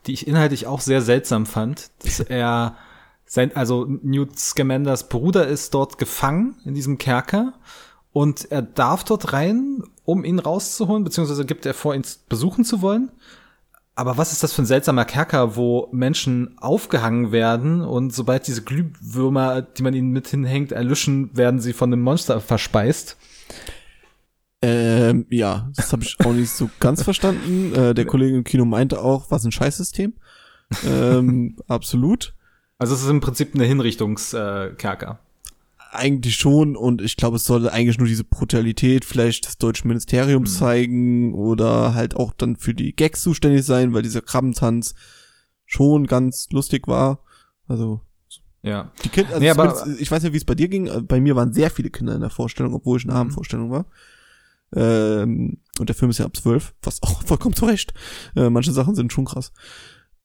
die 0.07 0.13
ich 0.13 0.27
inhaltlich 0.27 0.67
auch 0.67 0.79
sehr 0.79 1.01
seltsam 1.01 1.45
fand, 1.45 1.91
dass 2.03 2.19
er 2.21 2.77
sein, 3.25 3.55
also 3.55 3.85
Newt 4.03 4.37
Scamanders 4.39 5.09
Bruder 5.09 5.47
ist 5.47 5.73
dort 5.73 5.97
gefangen 5.97 6.55
in 6.63 6.75
diesem 6.75 6.97
Kerker 6.97 7.53
und 8.13 8.49
er 8.51 8.61
darf 8.61 9.03
dort 9.03 9.33
rein, 9.33 9.83
um 10.05 10.23
ihn 10.23 10.39
rauszuholen, 10.39 11.03
beziehungsweise 11.03 11.45
gibt 11.45 11.65
er 11.65 11.73
vor, 11.73 11.95
ihn 11.95 12.03
besuchen 12.29 12.63
zu 12.63 12.81
wollen. 12.81 13.11
Aber 13.95 14.17
was 14.17 14.31
ist 14.31 14.43
das 14.43 14.53
für 14.53 14.61
ein 14.61 14.67
seltsamer 14.67 15.05
Kerker, 15.05 15.55
wo 15.55 15.89
Menschen 15.91 16.57
aufgehangen 16.59 17.31
werden 17.31 17.81
und 17.81 18.13
sobald 18.13 18.45
diese 18.45 18.61
Glühwürmer, 18.61 19.61
die 19.61 19.83
man 19.83 19.93
ihnen 19.93 20.11
mit 20.11 20.27
hinhängt, 20.27 20.71
erlöschen, 20.71 21.35
werden 21.35 21.59
sie 21.59 21.73
von 21.73 21.91
einem 21.91 22.01
Monster 22.01 22.39
verspeist? 22.39 23.17
Ähm, 24.67 25.25
ja, 25.29 25.69
das 25.75 25.91
habe 25.91 26.03
ich 26.03 26.17
auch 26.25 26.33
nicht 26.33 26.49
so 26.51 26.69
ganz 26.79 27.03
verstanden. 27.03 27.73
Äh, 27.75 27.93
der 27.93 28.05
Kollege 28.05 28.35
im 28.37 28.43
Kino 28.43 28.65
meinte 28.65 29.01
auch, 29.01 29.29
was 29.31 29.45
ein 29.45 29.51
Scheißsystem. 29.51 30.13
ähm, 30.87 31.57
absolut. 31.67 32.33
Also 32.77 32.95
es 32.95 33.03
ist 33.03 33.09
im 33.09 33.21
Prinzip 33.21 33.53
eine 33.55 33.65
Hinrichtungskerker. 33.65 35.19
Eigentlich 35.91 36.35
schon 36.35 36.75
und 36.75 37.01
ich 37.01 37.15
glaube, 37.15 37.37
es 37.37 37.45
sollte 37.45 37.71
eigentlich 37.71 37.97
nur 37.99 38.07
diese 38.07 38.25
Brutalität 38.25 39.05
vielleicht 39.05 39.45
des 39.45 39.57
deutschen 39.57 39.87
Ministeriums 39.87 40.53
Mhm. 40.55 40.57
zeigen 40.57 41.33
oder 41.33 41.93
halt 41.93 42.15
auch 42.17 42.33
dann 42.33 42.57
für 42.57 42.73
die 42.73 42.93
Gags 42.93 43.21
zuständig 43.21 43.63
sein, 43.65 43.93
weil 43.93 44.01
dieser 44.01 44.21
Krabbentanz 44.21 44.93
schon 45.65 46.05
ganz 46.05 46.49
lustig 46.51 46.87
war. 46.87 47.19
Also 47.67 48.01
ja. 48.61 48.91
die 49.05 49.09
Kinder, 49.09 49.29
also 49.29 49.39
Nee, 49.41 49.49
aber- 49.51 49.87
ich 49.99 50.11
weiß 50.11 50.23
nicht, 50.23 50.33
wie 50.33 50.37
es 50.37 50.43
bei 50.45 50.55
dir 50.55 50.67
ging. 50.67 50.87
äh, 50.87 51.01
Bei 51.01 51.21
mir 51.21 51.35
waren 51.37 51.53
sehr 51.53 51.69
viele 51.69 51.89
Kinder 51.91 52.13
in 52.15 52.21
der 52.21 52.29
Vorstellung, 52.29 52.73
obwohl 52.73 52.97
ich 52.97 53.05
eine 53.05 53.13
Mhm. 53.13 53.19
Abendvorstellung 53.19 53.71
war. 53.71 53.85
Ähm, 54.75 55.57
und 55.79 55.89
der 55.89 55.95
Film 55.95 56.11
ist 56.11 56.19
ja 56.19 56.25
ab 56.25 56.35
zwölf, 56.35 56.73
was 56.83 57.01
auch 57.03 57.21
vollkommen 57.25 57.55
zu 57.55 57.65
Recht. 57.65 57.93
Äh, 58.35 58.49
manche 58.49 58.71
Sachen 58.71 58.95
sind 58.95 59.11
schon 59.13 59.25
krass. 59.25 59.51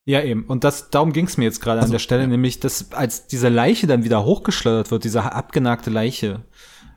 Ja, 0.04 0.22
eben. 0.22 0.44
Und 0.44 0.64
das, 0.64 0.90
darum 0.90 1.12
ging 1.12 1.26
es 1.26 1.36
mir 1.36 1.44
jetzt 1.44 1.60
gerade 1.60 1.80
also, 1.80 1.90
an 1.90 1.92
der 1.92 1.98
Stelle, 1.98 2.22
ja. 2.22 2.28
nämlich, 2.28 2.58
dass 2.58 2.92
als 2.92 3.26
diese 3.26 3.48
Leiche 3.48 3.86
dann 3.86 4.04
wieder 4.04 4.24
hochgeschleudert 4.24 4.90
wird, 4.90 5.04
diese 5.04 5.32
abgenagte 5.32 5.90
Leiche, 5.90 6.42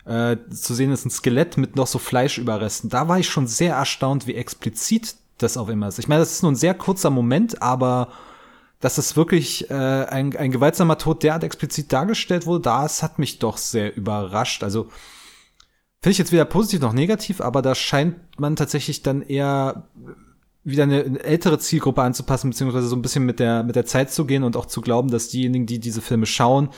äh, 0.05 0.37
zu 0.51 0.73
sehen 0.73 0.91
ist 0.91 1.05
ein 1.05 1.11
Skelett 1.11 1.57
mit 1.57 1.75
noch 1.75 1.87
so 1.87 1.99
Fleischüberresten. 1.99 2.89
Da 2.89 3.07
war 3.07 3.19
ich 3.19 3.29
schon 3.29 3.47
sehr 3.47 3.75
erstaunt, 3.75 4.27
wie 4.27 4.35
explizit 4.35 5.15
das 5.37 5.57
auf 5.57 5.69
immer 5.69 5.87
ist. 5.87 5.99
Ich 5.99 6.07
meine, 6.07 6.21
das 6.21 6.31
ist 6.31 6.43
nur 6.43 6.51
ein 6.51 6.57
sehr 6.57 6.73
kurzer 6.73 7.09
Moment, 7.09 7.61
aber 7.61 8.09
dass 8.79 8.97
es 8.97 9.15
wirklich 9.15 9.69
äh, 9.69 9.73
ein, 9.73 10.35
ein 10.35 10.51
gewaltsamer 10.51 10.97
Tod 10.97 11.23
derart 11.23 11.43
explizit 11.43 11.93
dargestellt 11.93 12.45
wurde, 12.45 12.63
das 12.63 13.01
hat 13.01 13.17
mich 13.17 13.39
doch 13.39 13.57
sehr 13.57 13.95
überrascht. 13.95 14.63
Also 14.63 14.89
finde 16.03 16.11
ich 16.11 16.17
jetzt 16.17 16.33
weder 16.33 16.43
positiv 16.43 16.81
noch 16.81 16.91
negativ, 16.91 17.39
aber 17.39 17.61
da 17.61 17.75
scheint 17.75 18.17
man 18.37 18.57
tatsächlich 18.57 19.03
dann 19.03 19.21
eher 19.21 19.87
wieder 20.65 20.83
eine 20.83 21.23
ältere 21.23 21.59
Zielgruppe 21.59 22.01
anzupassen, 22.01 22.49
beziehungsweise 22.49 22.87
so 22.87 22.95
ein 22.97 23.01
bisschen 23.01 23.25
mit 23.25 23.39
der, 23.39 23.63
mit 23.63 23.77
der 23.77 23.85
Zeit 23.85 24.11
zu 24.11 24.25
gehen 24.25 24.43
und 24.43 24.57
auch 24.57 24.65
zu 24.65 24.81
glauben, 24.81 25.09
dass 25.09 25.29
diejenigen, 25.29 25.65
die 25.65 25.79
diese 25.79 26.01
Filme 26.01 26.25
schauen, 26.25 26.69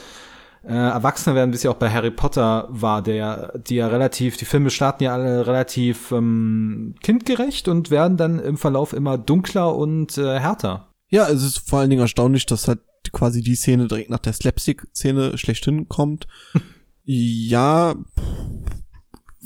äh, 0.63 0.73
Erwachsene 0.73 1.35
werden, 1.35 1.51
wie 1.51 1.55
es 1.55 1.63
ja 1.63 1.71
auch 1.71 1.75
bei 1.75 1.89
Harry 1.91 2.11
Potter 2.11 2.67
war, 2.69 3.01
der, 3.01 3.57
die 3.57 3.75
ja 3.75 3.87
relativ, 3.87 4.37
die 4.37 4.45
Filme 4.45 4.69
starten 4.69 5.03
ja 5.03 5.13
alle 5.15 5.47
relativ 5.47 6.11
ähm, 6.11 6.93
kindgerecht 7.01 7.67
und 7.67 7.89
werden 7.89 8.17
dann 8.17 8.37
im 8.37 8.57
Verlauf 8.57 8.93
immer 8.93 9.17
dunkler 9.17 9.75
und 9.75 10.19
äh, 10.19 10.39
härter. 10.39 10.89
Ja, 11.09 11.27
es 11.29 11.41
ist 11.41 11.67
vor 11.67 11.79
allen 11.79 11.89
Dingen 11.89 12.01
erstaunlich, 12.01 12.45
dass 12.45 12.67
halt 12.67 12.79
quasi 13.11 13.41
die 13.41 13.55
Szene 13.55 13.87
direkt 13.87 14.11
nach 14.11 14.19
der 14.19 14.33
Slapstick-Szene 14.33 15.39
schlechthin 15.39 15.87
kommt. 15.87 16.27
ja, 17.03 17.95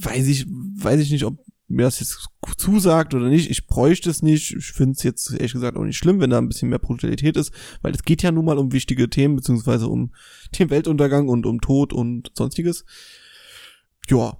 weiß 0.01 0.27
ich, 0.27 0.45
weiß 0.47 0.99
ich 1.01 1.11
nicht, 1.11 1.25
ob 1.25 1.39
mir 1.69 1.83
das 1.83 1.99
jetzt 1.99 2.27
zusagt 2.57 3.13
oder 3.13 3.29
nicht. 3.29 3.49
Ich 3.49 3.67
bräuchte 3.67 4.09
es 4.09 4.23
nicht. 4.23 4.55
Ich 4.55 4.71
finde 4.71 4.93
es 4.93 5.03
jetzt 5.03 5.31
ehrlich 5.31 5.53
gesagt 5.53 5.77
auch 5.77 5.83
nicht 5.83 5.97
schlimm, 5.97 6.19
wenn 6.19 6.31
da 6.31 6.39
ein 6.39 6.47
bisschen 6.47 6.69
mehr 6.69 6.79
Brutalität 6.79 7.37
ist, 7.37 7.53
weil 7.81 7.93
es 7.93 8.03
geht 8.03 8.23
ja 8.23 8.31
nun 8.31 8.45
mal 8.45 8.57
um 8.57 8.73
wichtige 8.73 9.09
Themen, 9.09 9.35
beziehungsweise 9.35 9.87
um 9.87 10.13
den 10.57 10.69
Weltuntergang 10.71 11.29
und 11.29 11.45
um 11.45 11.61
Tod 11.61 11.93
und 11.93 12.31
sonstiges. 12.35 12.85
Ja, 14.07 14.37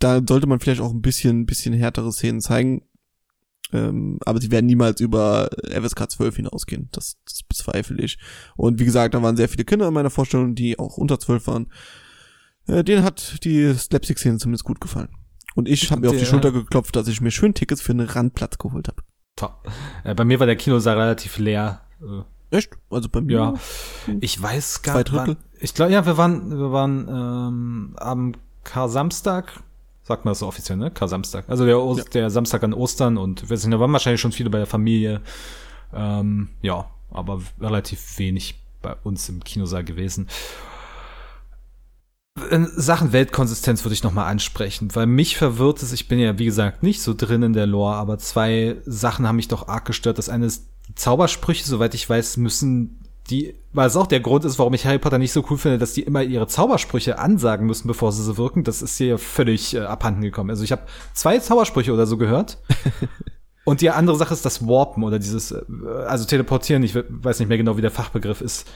da 0.00 0.20
sollte 0.26 0.48
man 0.48 0.58
vielleicht 0.58 0.80
auch 0.80 0.92
ein 0.92 1.02
bisschen, 1.02 1.46
bisschen 1.46 1.74
härtere 1.74 2.12
Szenen 2.12 2.40
zeigen. 2.40 2.82
Ähm, 3.72 4.18
aber 4.26 4.40
sie 4.40 4.50
werden 4.50 4.66
niemals 4.66 5.00
über 5.00 5.48
FSK 5.64 6.10
12 6.10 6.36
hinausgehen. 6.36 6.88
Das, 6.92 7.18
das 7.24 7.42
bezweifle 7.44 8.02
ich. 8.02 8.18
Und 8.56 8.80
wie 8.80 8.84
gesagt, 8.84 9.14
da 9.14 9.22
waren 9.22 9.36
sehr 9.36 9.48
viele 9.48 9.64
Kinder 9.64 9.88
in 9.88 9.94
meiner 9.94 10.10
Vorstellung, 10.10 10.54
die 10.54 10.78
auch 10.78 10.98
unter 10.98 11.18
12 11.18 11.46
waren. 11.46 11.72
Äh, 12.66 12.84
denen 12.84 13.04
hat 13.04 13.44
die 13.44 13.74
Slapstick-Szene 13.74 14.38
zumindest 14.38 14.64
gut 14.64 14.80
gefallen. 14.80 15.08
Und 15.54 15.68
ich 15.68 15.90
habe 15.90 16.00
mir 16.00 16.10
auf 16.10 16.16
die 16.16 16.26
Schulter 16.26 16.52
geklopft, 16.52 16.96
dass 16.96 17.08
ich 17.08 17.20
mir 17.20 17.30
schön 17.30 17.54
Tickets 17.54 17.82
für 17.82 17.92
einen 17.92 18.08
Randplatz 18.08 18.58
geholt 18.58 18.88
habe. 18.88 19.02
Top. 19.36 19.68
Äh, 20.04 20.14
bei 20.14 20.24
mir 20.24 20.40
war 20.40 20.46
der 20.46 20.56
Kinosaal 20.56 20.98
relativ 20.98 21.38
leer. 21.38 21.82
Äh, 22.00 22.56
Echt? 22.56 22.70
Also 22.90 23.08
bei 23.08 23.20
mir? 23.20 23.32
Ja. 23.34 23.54
Ich 24.20 24.40
weiß 24.40 24.82
gar 24.82 24.98
nicht. 24.98 25.38
Ich 25.60 25.74
glaube, 25.74 25.92
ja, 25.92 26.04
wir 26.04 26.16
waren, 26.18 26.50
wir 26.50 26.70
waren 26.72 27.08
ähm, 27.08 27.96
am 27.96 28.34
Kar-Samstag, 28.64 29.60
sagt 30.02 30.24
man 30.24 30.32
das 30.32 30.40
so 30.40 30.46
offiziell, 30.46 30.76
ne? 30.76 30.90
Kar-Samstag. 30.90 31.48
Also 31.48 31.64
der, 31.64 31.76
ja. 31.76 32.04
der 32.12 32.30
Samstag 32.30 32.62
an 32.62 32.74
Ostern 32.74 33.16
und 33.16 33.48
wir 33.48 33.56
sind, 33.56 33.70
da 33.70 33.80
waren 33.80 33.92
wahrscheinlich 33.92 34.20
schon 34.20 34.32
viele 34.32 34.50
bei 34.50 34.58
der 34.58 34.66
Familie. 34.66 35.22
Ähm, 35.94 36.50
ja, 36.60 36.90
aber 37.10 37.40
relativ 37.60 38.18
wenig 38.18 38.60
bei 38.82 38.94
uns 39.02 39.28
im 39.28 39.42
Kinosaal 39.42 39.84
gewesen. 39.84 40.28
Sachen 42.36 43.12
Weltkonsistenz 43.12 43.84
würde 43.84 43.94
ich 43.94 44.02
nochmal 44.02 44.30
ansprechen, 44.30 44.94
weil 44.94 45.06
mich 45.06 45.36
verwirrt 45.36 45.82
es, 45.82 45.92
ich 45.92 46.08
bin 46.08 46.18
ja 46.18 46.38
wie 46.38 46.46
gesagt 46.46 46.82
nicht 46.82 47.02
so 47.02 47.14
drin 47.14 47.42
in 47.42 47.52
der 47.52 47.66
Lore, 47.66 47.94
aber 47.94 48.18
zwei 48.18 48.76
Sachen 48.86 49.26
haben 49.26 49.36
mich 49.36 49.48
doch 49.48 49.68
arg 49.68 49.84
gestört. 49.84 50.18
Das 50.18 50.28
eine 50.30 50.46
ist 50.46 50.66
die 50.88 50.94
Zaubersprüche, 50.94 51.64
soweit 51.64 51.94
ich 51.94 52.08
weiß, 52.08 52.38
müssen 52.38 52.98
die, 53.30 53.54
weil 53.72 53.86
es 53.86 53.96
auch 53.96 54.06
der 54.06 54.20
Grund 54.20 54.44
ist, 54.44 54.58
warum 54.58 54.74
ich 54.74 54.86
Harry 54.86 54.98
Potter 54.98 55.18
nicht 55.18 55.32
so 55.32 55.44
cool 55.50 55.58
finde, 55.58 55.78
dass 55.78 55.92
die 55.92 56.02
immer 56.02 56.22
ihre 56.22 56.46
Zaubersprüche 56.46 57.18
ansagen 57.18 57.66
müssen, 57.66 57.86
bevor 57.86 58.12
sie 58.12 58.24
so 58.24 58.36
wirken. 58.36 58.64
Das 58.64 58.82
ist 58.82 58.96
hier 58.96 59.18
völlig 59.18 59.74
äh, 59.74 59.80
abhanden 59.80 60.22
gekommen. 60.22 60.50
Also 60.50 60.64
ich 60.64 60.72
habe 60.72 60.82
zwei 61.12 61.38
Zaubersprüche 61.38 61.92
oder 61.92 62.06
so 62.06 62.16
gehört. 62.16 62.58
Und 63.64 63.80
die 63.80 63.90
andere 63.90 64.16
Sache 64.16 64.34
ist 64.34 64.44
das 64.44 64.66
Warpen 64.66 65.04
oder 65.04 65.18
dieses, 65.18 65.52
äh, 65.52 65.62
also 66.06 66.24
Teleportieren, 66.24 66.82
ich 66.82 66.96
weiß 66.96 67.38
nicht 67.38 67.48
mehr 67.48 67.58
genau, 67.58 67.76
wie 67.76 67.82
der 67.82 67.92
Fachbegriff 67.92 68.40
ist 68.40 68.66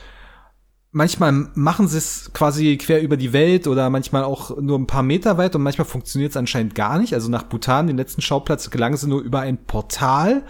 manchmal 0.96 1.50
machen 1.54 1.88
sie 1.88 1.98
es 1.98 2.30
quasi 2.32 2.78
quer 2.78 3.02
über 3.02 3.18
die 3.18 3.35
Welt 3.35 3.66
oder 3.66 3.90
manchmal 3.90 4.24
auch 4.24 4.56
nur 4.56 4.78
ein 4.78 4.87
paar 4.87 5.02
Meter 5.02 5.37
weit 5.37 5.54
und 5.54 5.62
manchmal 5.62 5.85
funktioniert 5.85 6.30
es 6.30 6.38
anscheinend 6.38 6.74
gar 6.74 6.98
nicht. 6.98 7.12
Also 7.12 7.30
nach 7.30 7.42
Bhutan, 7.42 7.87
den 7.87 7.98
letzten 7.98 8.22
Schauplatz, 8.22 8.70
gelangen 8.70 8.96
sie 8.96 9.06
nur 9.06 9.20
über 9.20 9.40
ein 9.40 9.59
Portal, 9.59 10.42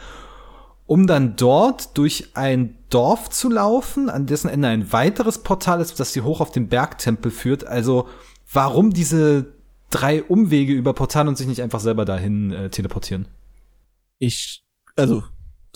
um 0.87 1.09
dann 1.09 1.35
dort 1.35 1.99
durch 1.99 2.31
ein 2.35 2.79
Dorf 2.91 3.29
zu 3.29 3.51
laufen, 3.51 4.09
an 4.09 4.27
dessen 4.27 4.49
Ende 4.49 4.69
ein 4.69 4.93
weiteres 4.93 5.39
Portal 5.39 5.81
ist, 5.81 5.99
das 5.99 6.13
sie 6.13 6.21
hoch 6.21 6.41
auf 6.41 6.53
den 6.53 6.69
Bergtempel 6.69 7.33
führt. 7.33 7.67
Also 7.67 8.07
warum 8.53 8.93
diese 8.93 9.53
drei 9.91 10.23
Umwege 10.23 10.75
über 10.75 10.93
Portal 10.93 11.27
und 11.27 11.37
sich 11.37 11.49
nicht 11.49 11.61
einfach 11.61 11.81
selber 11.81 12.05
dahin 12.05 12.53
äh, 12.53 12.71
teleportieren? 12.71 13.27
Ich, 14.21 14.65
also 14.95 15.25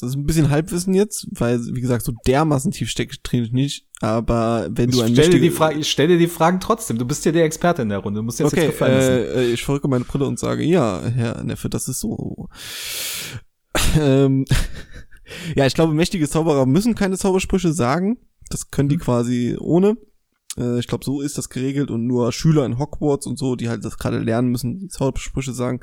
das 0.00 0.10
ist 0.10 0.16
ein 0.16 0.24
bisschen 0.24 0.50
Halbwissen 0.50 0.94
jetzt, 0.94 1.26
weil, 1.32 1.60
wie 1.74 1.80
gesagt, 1.80 2.04
so 2.04 2.12
dermaßen 2.26 2.70
tief 2.72 2.88
steckt 2.88 3.20
ich 3.32 3.52
nicht. 3.52 3.86
Aber 4.00 4.68
wenn 4.70 4.90
du 4.90 5.02
ein 5.02 5.12
stell 5.12 5.30
dir 5.30 5.40
die 5.40 5.50
Frage, 5.50 5.78
ich 5.78 5.90
stelle 5.90 6.08
dir 6.10 6.18
die 6.18 6.26
Fragen 6.26 6.58
trotzdem. 6.58 6.96
Du 6.98 7.04
bist 7.04 7.24
ja 7.24 7.32
der 7.32 7.44
Experte 7.44 7.82
in 7.82 7.90
der 7.90 7.98
Runde. 7.98 8.20
Du 8.20 8.24
musst 8.24 8.40
jetzt 8.40 8.52
okay, 8.52 8.66
jetzt 8.66 8.80
äh, 8.80 9.52
ich 9.52 9.62
verrücke 9.62 9.88
meine 9.88 10.04
Brille 10.04 10.26
und 10.26 10.38
sage, 10.38 10.64
ja, 10.64 11.02
Herr 11.02 11.44
Neffe, 11.44 11.68
das 11.68 11.86
ist 11.86 12.00
so. 12.00 12.48
ähm, 13.98 14.46
ja, 15.54 15.66
ich 15.66 15.74
glaube, 15.74 15.92
mächtige 15.92 16.28
Zauberer 16.28 16.66
müssen 16.66 16.94
keine 16.94 17.18
Zaubersprüche 17.18 17.72
sagen. 17.72 18.18
Das 18.48 18.70
können 18.70 18.88
die 18.88 18.96
mhm. 18.96 19.00
quasi 19.00 19.56
ohne. 19.60 19.96
Äh, 20.56 20.78
ich 20.78 20.86
glaube, 20.86 21.04
so 21.04 21.20
ist 21.20 21.38
das 21.38 21.50
geregelt 21.50 21.90
und 21.90 22.06
nur 22.06 22.32
Schüler 22.32 22.64
in 22.64 22.78
Hogwarts 22.78 23.26
und 23.26 23.38
so, 23.38 23.54
die 23.54 23.68
halt 23.68 23.84
das 23.84 23.98
gerade 23.98 24.18
lernen 24.18 24.48
müssen, 24.48 24.78
die 24.78 24.88
Zaubersprüche 24.88 25.52
sagen. 25.52 25.80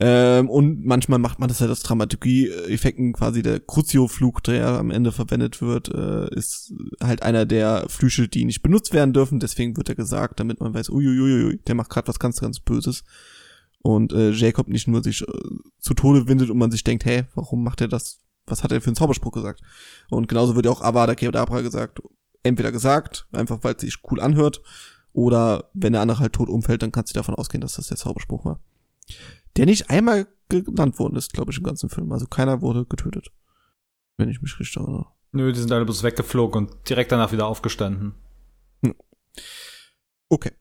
Ähm, 0.00 0.50
und 0.50 0.84
manchmal 0.84 1.20
macht 1.20 1.38
man 1.38 1.48
das 1.48 1.60
halt 1.60 1.70
aus 1.70 1.82
Dramaturgie-Effekten, 1.82 3.12
quasi 3.12 3.42
der 3.42 3.60
Crucio-Flug, 3.60 4.42
der 4.42 4.78
am 4.78 4.90
Ende 4.90 5.12
verwendet 5.12 5.62
wird, 5.62 5.88
äh, 5.88 6.34
ist 6.34 6.74
halt 7.02 7.22
einer 7.22 7.46
der 7.46 7.86
Flüche, 7.88 8.26
die 8.26 8.44
nicht 8.44 8.62
benutzt 8.62 8.92
werden 8.92 9.12
dürfen. 9.12 9.38
Deswegen 9.38 9.76
wird 9.76 9.88
er 9.88 9.94
gesagt, 9.94 10.40
damit 10.40 10.60
man 10.60 10.74
weiß, 10.74 10.90
uiuiui, 10.90 11.60
der 11.66 11.76
macht 11.76 11.90
gerade 11.90 12.08
was 12.08 12.18
ganz, 12.18 12.40
ganz 12.40 12.58
Böses. 12.58 13.04
Und 13.82 14.12
äh, 14.12 14.30
Jacob 14.30 14.68
nicht 14.68 14.88
nur 14.88 15.02
sich 15.02 15.22
äh, 15.22 15.26
zu 15.78 15.94
Tode 15.94 16.26
windet 16.26 16.50
und 16.50 16.58
man 16.58 16.72
sich 16.72 16.82
denkt, 16.82 17.04
hä, 17.04 17.24
warum 17.34 17.62
macht 17.62 17.80
er 17.80 17.88
das? 17.88 18.20
Was 18.46 18.64
hat 18.64 18.72
er 18.72 18.80
für 18.80 18.88
einen 18.88 18.96
Zauberspruch 18.96 19.32
gesagt? 19.32 19.60
Und 20.10 20.26
genauso 20.28 20.56
wird 20.56 20.66
ja 20.66 20.72
auch 20.72 20.82
Avada 20.82 21.14
Kedavra 21.14 21.60
gesagt. 21.60 22.00
Entweder 22.42 22.72
gesagt, 22.72 23.26
einfach 23.32 23.60
weil 23.62 23.74
es 23.74 23.82
sich 23.82 23.98
cool 24.10 24.20
anhört, 24.20 24.60
oder 25.12 25.70
wenn 25.72 25.92
der 25.92 26.02
andere 26.02 26.18
halt 26.18 26.32
tot 26.32 26.48
umfällt, 26.48 26.82
dann 26.82 26.90
kannst 26.90 27.14
du 27.14 27.18
davon 27.18 27.36
ausgehen, 27.36 27.60
dass 27.60 27.74
das 27.74 27.86
der 27.86 27.96
Zauberspruch 27.96 28.44
war 28.44 28.60
der 29.56 29.66
nicht 29.66 29.90
einmal 29.90 30.26
genannt 30.48 30.98
worden 30.98 31.16
ist, 31.16 31.32
glaube 31.32 31.52
ich, 31.52 31.58
im 31.58 31.64
ganzen 31.64 31.88
Film. 31.88 32.12
Also 32.12 32.26
keiner 32.26 32.60
wurde 32.60 32.84
getötet. 32.84 33.30
Wenn 34.16 34.28
ich 34.28 34.42
mich 34.42 34.58
richtig 34.58 34.76
erinnere. 34.76 35.06
Nö, 35.32 35.52
die 35.52 35.58
sind 35.58 35.72
alle 35.72 35.84
bloß 35.84 36.02
weggeflogen 36.02 36.66
und 36.66 36.88
direkt 36.88 37.10
danach 37.10 37.32
wieder 37.32 37.46
aufgestanden. 37.46 38.14
Hm. 38.82 38.94
Okay. 40.28 40.52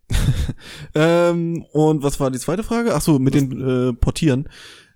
ähm, 0.96 1.66
und 1.72 2.04
was 2.04 2.20
war 2.20 2.32
die 2.32 2.40
zweite 2.40 2.64
Frage? 2.64 2.96
Ach 2.96 3.02
so, 3.02 3.20
mit 3.20 3.36
was? 3.36 3.42
den 3.42 3.62
äh, 3.62 3.94
Portieren. 3.94 4.50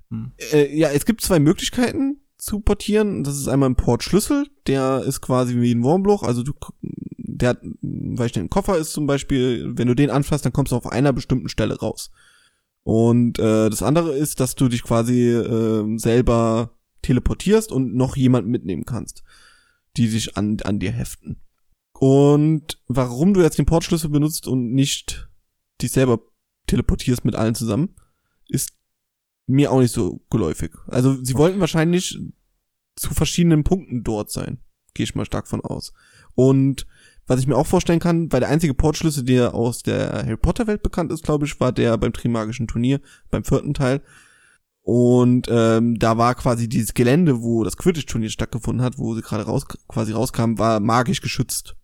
Hm. 0.10 0.32
Äh, 0.52 0.76
ja, 0.76 0.90
es 0.90 1.06
gibt 1.06 1.22
zwei 1.22 1.40
Möglichkeiten 1.40 2.22
zu 2.38 2.60
portieren. 2.60 3.24
Das 3.24 3.38
ist 3.38 3.48
einmal 3.48 3.70
ein 3.70 3.76
Portschlüssel, 3.76 4.48
der 4.68 5.04
ist 5.04 5.22
quasi 5.22 5.60
wie 5.60 5.74
ein 5.74 5.84
Wurmbloch, 5.84 6.24
also 6.24 6.44
du, 6.44 6.54
der 6.82 7.50
hat, 7.50 7.60
weil 7.82 8.28
ich 8.28 8.32
den 8.32 8.50
Koffer 8.50 8.78
ist 8.78 8.94
zum 8.94 9.08
Beispiel, 9.08 9.74
wenn 9.78 9.88
du 9.88 9.96
den 9.96 10.10
anfasst, 10.10 10.46
dann 10.46 10.54
kommst 10.54 10.72
du 10.72 10.76
auf 10.76 10.88
einer 10.88 11.14
bestimmten 11.14 11.50
Stelle 11.50 11.80
raus. 11.80 12.12
Und 12.88 13.38
äh, 13.38 13.70
das 13.70 13.84
andere 13.84 14.16
ist, 14.16 14.40
dass 14.40 14.56
du 14.56 14.70
dich 14.70 14.82
quasi 14.82 15.32
äh, 15.32 15.98
selber 15.98 16.72
teleportierst 17.02 17.70
und 17.70 17.94
noch 17.94 18.16
jemand 18.16 18.48
mitnehmen 18.48 18.86
kannst, 18.86 19.26
die 19.98 20.08
sich 20.08 20.38
an, 20.38 20.58
an 20.64 20.80
dir 20.80 20.94
heften. 20.94 21.42
Und 21.92 22.82
warum 22.88 23.34
du 23.34 23.42
jetzt 23.42 23.58
den 23.58 23.66
Portschlüssel 23.66 24.10
benutzt 24.10 24.48
und 24.48 24.72
nicht 24.72 25.28
dich 25.82 25.92
selber 25.92 26.22
teleportierst 26.68 27.26
mit 27.26 27.36
allen 27.36 27.56
zusammen, 27.56 27.94
ist 28.48 28.72
mir 29.48 29.74
auch 29.74 29.82
nicht 29.82 29.94
so 29.94 30.22
geläufig. 30.30 30.72
Also 30.88 31.22
sie 31.22 31.36
wollten 31.36 31.60
wahrscheinlich 31.60 32.18
zu 32.96 33.14
verschiedenen 33.14 33.66
Punkten 33.66 34.06
dort 34.06 34.32
sein. 34.32 34.60
Gehe 34.94 35.04
ich 35.04 35.14
mal 35.14 35.26
stark 35.26 35.50
von 35.50 35.60
aus. 35.60 35.92
Und 36.36 36.88
was 37.28 37.40
ich 37.40 37.48
mir 37.48 37.58
auch 37.58 37.68
vorstellen 37.68 38.00
kann, 38.00 38.32
weil 38.32 38.40
der 38.40 38.50
einzige 38.50 38.74
Portschlüssel, 38.74 39.24
der 39.24 39.54
aus 39.54 39.84
der 39.84 40.24
Harry 40.26 40.38
Potter 40.38 40.66
Welt 40.66 40.82
bekannt 40.82 41.12
ist, 41.12 41.24
glaube 41.24 41.46
ich, 41.46 41.60
war 41.60 41.72
der 41.72 41.98
beim 41.98 42.14
Trimagischen 42.14 42.68
Turnier, 42.68 43.02
beim 43.30 43.44
vierten 43.44 43.74
Teil. 43.74 44.02
Und 44.82 45.48
ähm, 45.50 46.00
da 46.00 46.18
war 46.18 46.34
quasi 46.36 46.70
dieses 46.70 46.94
Gelände, 46.94 47.42
wo 47.42 47.66
das 47.66 47.76
Quidditch-Turnier 47.76 48.30
stattgefunden 48.30 48.84
hat, 48.84 48.98
wo 48.98 49.14
sie 49.16 49.22
gerade 49.22 49.44
raus, 49.44 49.66
quasi 49.90 50.14
rauskam, 50.14 50.58
war 50.58 50.80
magisch 50.80 51.20
geschützt. 51.20 51.76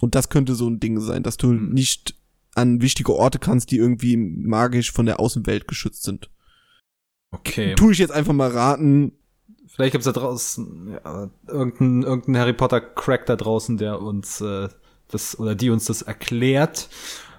Und 0.00 0.14
das 0.14 0.30
könnte 0.30 0.54
so 0.54 0.68
ein 0.68 0.80
Ding 0.80 0.98
sein, 0.98 1.22
dass 1.22 1.36
du 1.36 1.48
mhm. 1.48 1.74
nicht 1.74 2.16
an 2.54 2.80
wichtige 2.80 3.14
Orte 3.14 3.38
kannst, 3.38 3.70
die 3.70 3.76
irgendwie 3.76 4.16
magisch 4.16 4.92
von 4.92 5.04
der 5.04 5.20
Außenwelt 5.20 5.68
geschützt 5.68 6.04
sind. 6.04 6.30
Okay. 7.30 7.74
Tue 7.74 7.92
ich 7.92 7.98
jetzt 7.98 8.12
einfach 8.12 8.32
mal 8.32 8.50
raten, 8.50 9.12
Vielleicht 9.74 9.92
gibt's 9.92 10.04
da 10.04 10.12
draußen 10.12 10.98
ja, 11.02 11.30
irgendeinen 11.48 12.02
irgendein 12.02 12.38
Harry 12.38 12.52
Potter 12.52 12.80
Crack 12.80 13.26
da 13.26 13.36
draußen, 13.36 13.78
der 13.78 14.00
uns 14.00 14.40
äh, 14.40 14.68
das 15.08 15.38
oder 15.38 15.54
die 15.54 15.70
uns 15.70 15.86
das 15.86 16.02
erklärt 16.02 16.88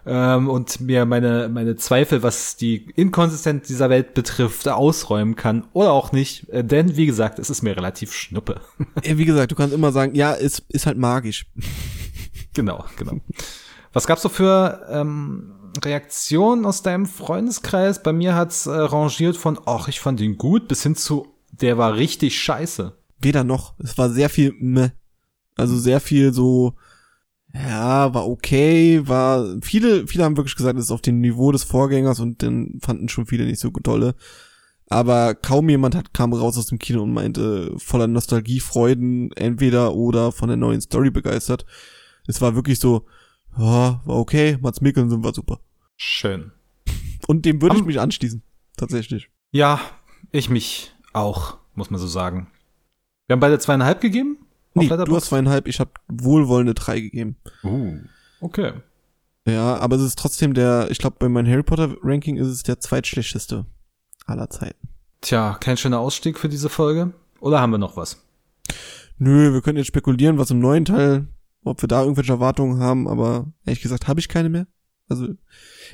ähm, 0.05 0.49
und 0.49 0.81
mir 0.81 1.05
meine 1.05 1.47
meine 1.47 1.75
Zweifel, 1.75 2.23
was 2.23 2.55
die 2.55 2.91
Inkonsistenz 2.95 3.67
dieser 3.67 3.89
Welt 3.89 4.15
betrifft, 4.15 4.67
ausräumen 4.67 5.35
kann 5.35 5.67
oder 5.73 5.91
auch 5.91 6.11
nicht. 6.11 6.49
Äh, 6.49 6.63
denn 6.63 6.97
wie 6.97 7.05
gesagt, 7.05 7.37
es 7.37 7.49
ist 7.49 7.61
mir 7.61 7.77
relativ 7.77 8.13
schnuppe. 8.13 8.61
Wie 9.03 9.25
gesagt, 9.25 9.51
du 9.51 9.55
kannst 9.55 9.73
immer 9.73 9.91
sagen, 9.91 10.15
ja, 10.15 10.33
es 10.33 10.59
ist 10.69 10.85
halt 10.87 10.97
magisch. 10.97 11.45
genau, 12.53 12.85
genau. 12.97 13.17
Was 13.93 14.07
gab's 14.07 14.23
so 14.23 14.29
für 14.29 14.87
ähm, 14.89 15.53
Reaktionen 15.83 16.65
aus 16.65 16.81
deinem 16.81 17.05
Freundeskreis? 17.05 18.01
Bei 18.01 18.11
mir 18.11 18.33
hat's 18.33 18.65
äh, 18.65 18.71
rangiert 18.71 19.37
von, 19.37 19.59
ach, 19.65 19.87
ich 19.87 19.99
fand 19.99 20.19
ihn 20.19 20.37
gut, 20.37 20.67
bis 20.67 20.81
hin 20.81 20.95
zu, 20.95 21.32
der 21.61 21.77
war 21.77 21.95
richtig 21.95 22.41
scheiße. 22.41 22.97
Weder 23.19 23.43
noch. 23.43 23.75
Es 23.79 23.97
war 23.97 24.09
sehr 24.09 24.29
viel 24.29 24.53
meh. 24.59 24.89
Also 25.55 25.77
sehr 25.77 25.99
viel 25.99 26.33
so, 26.33 26.73
ja, 27.53 28.13
war 28.13 28.27
okay, 28.27 29.07
war, 29.07 29.57
viele, 29.61 30.07
viele 30.07 30.23
haben 30.23 30.35
wirklich 30.35 30.55
gesagt, 30.55 30.79
es 30.79 30.85
ist 30.85 30.91
auf 30.91 31.01
dem 31.01 31.21
Niveau 31.21 31.51
des 31.51 31.63
Vorgängers 31.63 32.19
und 32.19 32.41
dann 32.41 32.79
fanden 32.81 33.07
schon 33.07 33.27
viele 33.27 33.45
nicht 33.45 33.59
so 33.59 33.69
tolle. 33.69 34.15
Aber 34.89 35.35
kaum 35.35 35.69
jemand 35.69 35.95
hat, 35.95 36.13
kam 36.13 36.33
raus 36.33 36.57
aus 36.57 36.65
dem 36.65 36.79
Kino 36.79 37.03
und 37.03 37.13
meinte, 37.13 37.73
voller 37.77 38.07
Nostalgiefreuden, 38.07 39.31
entweder 39.33 39.93
oder 39.93 40.31
von 40.31 40.47
der 40.47 40.57
neuen 40.57 40.81
Story 40.81 41.11
begeistert. 41.11 41.65
Es 42.27 42.41
war 42.41 42.55
wirklich 42.55 42.79
so, 42.79 43.05
ja, 43.57 44.01
war 44.05 44.17
okay, 44.17 44.57
Mats 44.61 44.81
Mikkelsen 44.81 45.23
war 45.23 45.33
super. 45.33 45.59
Schön. 45.95 46.51
Und 47.27 47.45
dem 47.45 47.61
würde 47.61 47.77
ich 47.77 47.85
mich 47.85 47.99
anschließen, 47.99 48.41
tatsächlich. 48.75 49.29
Ja, 49.51 49.79
ich 50.31 50.49
mich 50.49 50.92
auch, 51.13 51.57
muss 51.75 51.89
man 51.89 51.99
so 51.99 52.07
sagen. 52.07 52.47
Wir 53.27 53.35
haben 53.35 53.39
beide 53.39 53.59
zweieinhalb 53.59 54.01
gegeben? 54.01 54.37
Nee, 54.75 54.87
du 54.87 55.15
hast 55.15 55.27
zweieinhalb, 55.27 55.67
ich 55.67 55.79
habe 55.79 55.91
wohlwollende 56.07 56.73
drei 56.73 56.99
gegeben. 56.99 57.37
Uh, 57.63 57.99
okay. 58.41 58.73
Ja, 59.47 59.77
aber 59.77 59.97
es 59.97 60.01
ist 60.01 60.17
trotzdem 60.17 60.53
der, 60.53 60.87
ich 60.89 60.97
glaube, 60.97 61.17
bei 61.19 61.29
meinem 61.29 61.51
Harry 61.51 61.63
Potter 61.63 61.95
Ranking 62.01 62.37
ist 62.37 62.47
es 62.47 62.63
der 62.63 62.79
zweitschlechteste 62.79 63.65
aller 64.25 64.49
Zeiten. 64.49 64.89
Tja, 65.21 65.57
kein 65.59 65.77
schöner 65.77 65.99
Ausstieg 65.99 66.39
für 66.39 66.49
diese 66.49 66.69
Folge. 66.69 67.13
Oder 67.39 67.59
haben 67.59 67.71
wir 67.71 67.77
noch 67.77 67.97
was? 67.97 68.23
Nö, 69.17 69.53
wir 69.53 69.61
können 69.61 69.77
jetzt 69.77 69.87
spekulieren, 69.87 70.37
was 70.37 70.51
im 70.51 70.59
neuen 70.59 70.85
Teil, 70.85 71.27
ob 71.63 71.81
wir 71.81 71.87
da 71.87 72.01
irgendwelche 72.01 72.31
Erwartungen 72.31 72.79
haben, 72.79 73.07
aber 73.07 73.47
ehrlich 73.65 73.81
gesagt 73.81 74.07
habe 74.07 74.19
ich 74.19 74.29
keine 74.29 74.49
mehr. 74.49 74.67
Also, 75.09 75.27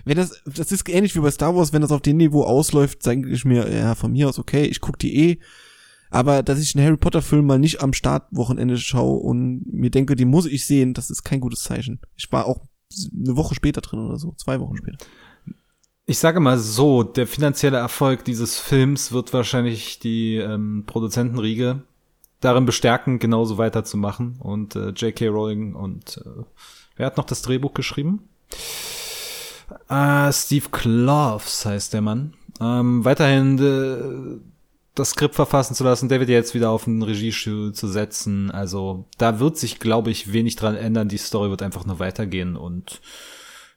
wenn 0.06 0.18
das, 0.18 0.42
das 0.46 0.72
ist 0.72 0.88
ähnlich 0.88 1.16
wie 1.16 1.20
bei 1.20 1.32
Star 1.32 1.56
Wars, 1.56 1.74
wenn 1.74 1.82
das 1.82 1.92
auf 1.92 2.02
dem 2.02 2.18
Niveau 2.18 2.44
ausläuft, 2.44 3.04
sage 3.04 3.30
ich 3.30 3.44
mir, 3.44 3.72
ja, 3.72 3.96
von 3.96 4.12
mir 4.12 4.30
aus 4.30 4.40
okay, 4.40 4.66
ich 4.66 4.82
guck 4.82 5.00
die 5.00 5.16
eh, 5.16 5.40
aber 6.10 6.44
dass 6.44 6.60
ich 6.60 6.76
einen 6.76 6.86
Harry 6.86 6.98
Potter 6.98 7.22
Film 7.22 7.46
mal 7.46 7.60
nicht 7.60 7.82
am 7.82 7.94
Startwochenende 7.94 8.78
schaue 8.78 9.20
und 9.20 9.64
mir 9.72 9.92
denke, 9.92 10.16
den 10.16 10.30
muss 10.30 10.46
ich 10.46 10.66
sehen, 10.66 10.94
das 10.94 11.10
ist 11.10 11.24
kein 11.24 11.40
gutes 11.40 11.62
Zeichen. 11.62 12.00
Ich 12.16 12.32
war 12.32 12.46
auch 12.46 12.66
eine 12.92 13.36
Woche 13.36 13.56
später 13.56 13.82
drin 13.82 14.00
oder 14.00 14.18
so, 14.18 14.34
zwei 14.38 14.60
Wochen 14.60 14.78
später. 14.78 14.98
Ich 16.06 16.18
sage 16.18 16.40
mal 16.40 16.58
so, 16.58 17.04
der 17.04 17.28
finanzielle 17.28 17.78
Erfolg 17.78 18.26
dieses 18.26 18.58
Films 18.58 19.12
wird 19.12 19.32
wahrscheinlich 19.32 20.00
die 20.00 20.38
ähm, 20.38 20.84
Produzentenriege 20.88 21.84
darin 22.40 22.66
bestärken, 22.66 23.20
genauso 23.20 23.60
weiterzumachen. 23.60 24.38
Und 24.40 24.76
äh, 24.76 24.90
J.K. 24.90 25.28
Rowling 25.28 25.76
und 25.76 26.18
äh, 26.26 26.44
wer 26.96 27.06
hat 27.06 27.18
noch 27.18 27.26
das 27.26 27.44
Drehbuch 27.44 27.76
geschrieben? 27.76 28.28
Äh, 29.90 30.32
Steve 30.32 30.70
Kloves 30.72 31.66
heißt 31.66 31.94
der 31.94 32.02
Mann. 32.02 32.34
Ähm, 32.62 33.06
weiterhin 33.06 33.58
äh, 33.60 34.40
das 34.96 35.12
Skript 35.12 35.36
verfassen 35.36 35.76
zu 35.76 35.84
lassen, 35.84 36.10
David 36.10 36.30
jetzt 36.30 36.54
wieder 36.54 36.70
auf 36.72 36.84
den 36.84 37.02
Regiestuhl 37.02 37.74
zu 37.74 37.88
setzen. 37.88 38.52
Also 38.52 39.06
da 39.18 39.40
wird 39.40 39.58
sich, 39.58 39.80
glaube 39.80 40.12
ich, 40.12 40.34
wenig 40.34 40.56
dran 40.56 40.76
ändern. 40.76 41.08
Die 41.08 41.18
Story 41.18 41.50
wird 41.50 41.62
einfach 41.62 41.86
nur 41.86 42.00
weitergehen 42.00 42.56
und 42.56 43.02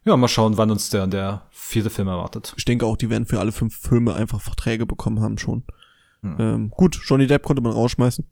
ja, 0.05 0.16
mal 0.16 0.28
schauen, 0.28 0.57
wann 0.57 0.72
uns 0.72 0.90
der, 0.90 1.07
der 1.07 1.42
vierte 1.50 1.90
Film 1.90 2.09
erwartet. 2.09 2.55
Ich 2.57 2.64
denke 2.64 2.87
auch, 2.87 2.96
die 2.96 3.09
werden 3.09 3.26
für 3.26 3.38
alle 3.38 3.52
fünf 3.52 3.76
Filme 3.76 4.14
einfach 4.14 4.40
Verträge 4.40 4.85
bekommen 4.85 5.20
haben 5.20 5.38
schon. 5.38 5.62
Hm. 6.22 6.37
Ähm, 6.40 6.70
gut, 6.70 7.00
Johnny 7.05 7.28
Depp 7.28 7.44
konnte 7.44 7.62
man 7.62 7.72
rausschmeißen. 7.72 8.24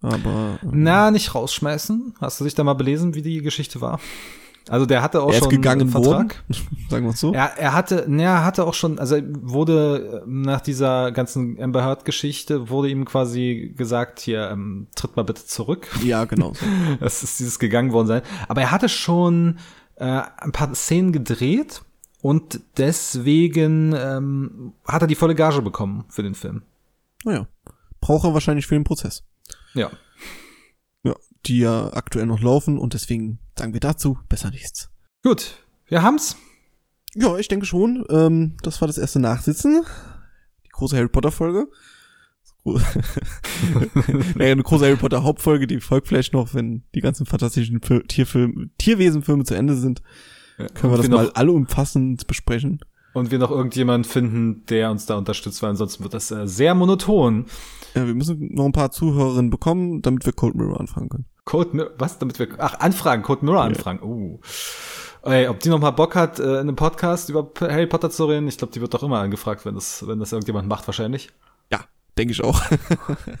Aber. 0.00 0.58
Ähm, 0.62 0.70
Na, 0.72 1.12
nicht 1.12 1.34
rausschmeißen. 1.34 2.14
Hast 2.20 2.40
du 2.40 2.44
dich 2.44 2.56
da 2.56 2.64
mal 2.64 2.74
belesen, 2.74 3.14
wie 3.14 3.22
die 3.22 3.40
Geschichte 3.40 3.80
war? 3.80 4.00
Also 4.68 4.86
der 4.86 5.02
hatte 5.02 5.22
auch 5.22 5.28
er 5.28 5.34
ist 5.34 5.40
schon 5.40 5.50
gegangen 5.50 5.82
einen 5.82 5.90
Vertrag. 5.90 6.44
Worden, 6.48 6.66
sagen 6.90 7.06
wir 7.06 7.12
so. 7.12 7.32
Er, 7.32 7.58
er 7.58 7.72
hatte, 7.72 8.04
ne, 8.08 8.22
er 8.24 8.44
hatte 8.44 8.64
auch 8.64 8.74
schon, 8.74 8.98
also 8.98 9.16
wurde 9.40 10.22
äh, 10.24 10.28
nach 10.28 10.60
dieser 10.60 11.10
ganzen 11.12 11.60
Amber 11.60 11.84
Heard 11.84 12.04
Geschichte 12.04 12.68
wurde 12.68 12.88
ihm 12.88 13.04
quasi 13.04 13.74
gesagt, 13.76 14.20
hier 14.20 14.50
ähm, 14.50 14.86
tritt 14.94 15.16
mal 15.16 15.24
bitte 15.24 15.44
zurück. 15.44 15.88
Ja, 16.04 16.24
genau. 16.24 16.54
So. 16.54 16.64
das 17.00 17.22
ist 17.22 17.40
dieses 17.40 17.58
gegangen 17.58 17.92
worden 17.92 18.06
sein. 18.06 18.22
Aber 18.48 18.60
er 18.60 18.70
hatte 18.70 18.88
schon 18.88 19.58
äh, 19.96 20.22
ein 20.36 20.52
paar 20.52 20.74
Szenen 20.74 21.12
gedreht 21.12 21.82
und 22.20 22.60
deswegen 22.76 23.94
ähm, 23.96 24.74
hat 24.86 25.02
er 25.02 25.08
die 25.08 25.16
volle 25.16 25.34
Gage 25.34 25.60
bekommen 25.60 26.04
für 26.08 26.22
den 26.22 26.34
Film. 26.34 26.62
Naja, 27.24 27.46
braucht 28.00 28.24
er 28.24 28.34
wahrscheinlich 28.34 28.66
für 28.66 28.76
den 28.76 28.84
Prozess. 28.84 29.24
Ja 29.74 29.90
die 31.46 31.58
ja 31.58 31.92
aktuell 31.92 32.26
noch 32.26 32.40
laufen 32.40 32.78
und 32.78 32.94
deswegen 32.94 33.38
sagen 33.58 33.72
wir 33.72 33.80
dazu 33.80 34.18
besser 34.28 34.50
nichts. 34.50 34.90
Gut, 35.22 35.56
wir 35.86 36.02
haben's. 36.02 36.36
Ja, 37.14 37.36
ich 37.36 37.48
denke 37.48 37.66
schon. 37.66 38.04
Ähm, 38.08 38.56
das 38.62 38.80
war 38.80 38.88
das 38.88 38.98
erste 38.98 39.20
Nachsitzen. 39.20 39.84
Die 40.64 40.70
große 40.70 40.96
Harry 40.96 41.08
Potter 41.08 41.30
Folge. 41.30 41.68
naja, 42.64 44.52
eine 44.52 44.62
große 44.62 44.84
Harry 44.84 44.96
Potter 44.96 45.24
Hauptfolge, 45.24 45.66
die 45.66 45.80
folgt 45.80 46.06
vielleicht 46.06 46.32
noch, 46.32 46.54
wenn 46.54 46.84
die 46.94 47.00
ganzen 47.00 47.26
fantastischen 47.26 47.80
Tierfilme, 48.06 48.70
Tierwesenfilme 48.78 49.44
zu 49.44 49.54
Ende 49.54 49.76
sind. 49.76 50.00
Ja, 50.58 50.68
können 50.68 50.92
wir 50.92 50.96
das 50.98 51.08
mal 51.08 51.30
allumfassend 51.32 52.26
besprechen. 52.26 52.80
Und 53.14 53.30
wir 53.30 53.38
noch 53.38 53.50
irgendjemand 53.50 54.06
finden, 54.06 54.64
der 54.66 54.90
uns 54.90 55.06
da 55.06 55.18
unterstützt, 55.18 55.62
weil 55.62 55.70
ansonsten 55.70 56.02
wird 56.02 56.14
das 56.14 56.30
äh, 56.30 56.46
sehr 56.46 56.74
monoton. 56.74 57.46
Ja, 57.94 58.06
wir 58.06 58.14
müssen 58.14 58.54
noch 58.54 58.64
ein 58.64 58.72
paar 58.72 58.90
Zuhörerinnen 58.90 59.50
bekommen, 59.50 60.00
damit 60.00 60.24
wir 60.24 60.32
Cold 60.32 60.54
Mirror 60.54 60.80
anfangen 60.80 61.10
können. 61.10 61.26
Mirror, 61.50 61.90
was? 61.98 62.18
Damit 62.18 62.38
wir, 62.38 62.48
ach, 62.58 62.80
anfragen, 62.80 63.22
Cold 63.22 63.42
Mirror 63.42 63.62
anfragen. 63.62 64.00
Yeah. 64.00 64.08
Uh. 64.08 64.40
Ey, 65.24 65.48
ob 65.48 65.60
die 65.60 65.68
noch 65.68 65.78
mal 65.78 65.92
Bock 65.92 66.16
hat, 66.16 66.40
äh, 66.40 66.54
in 66.54 66.60
einem 66.60 66.76
Podcast 66.76 67.28
über 67.28 67.48
Harry 67.60 67.86
Potter 67.86 68.10
zu 68.10 68.24
reden, 68.24 68.48
ich 68.48 68.58
glaube, 68.58 68.72
die 68.72 68.80
wird 68.80 68.92
doch 68.92 69.04
immer 69.04 69.20
angefragt, 69.20 69.64
wenn 69.64 69.74
das, 69.76 70.06
wenn 70.06 70.18
das 70.18 70.32
irgendjemand 70.32 70.68
macht, 70.68 70.86
wahrscheinlich. 70.88 71.30
Ja, 71.70 71.84
denke 72.18 72.32
ich 72.32 72.42
auch. 72.42 72.60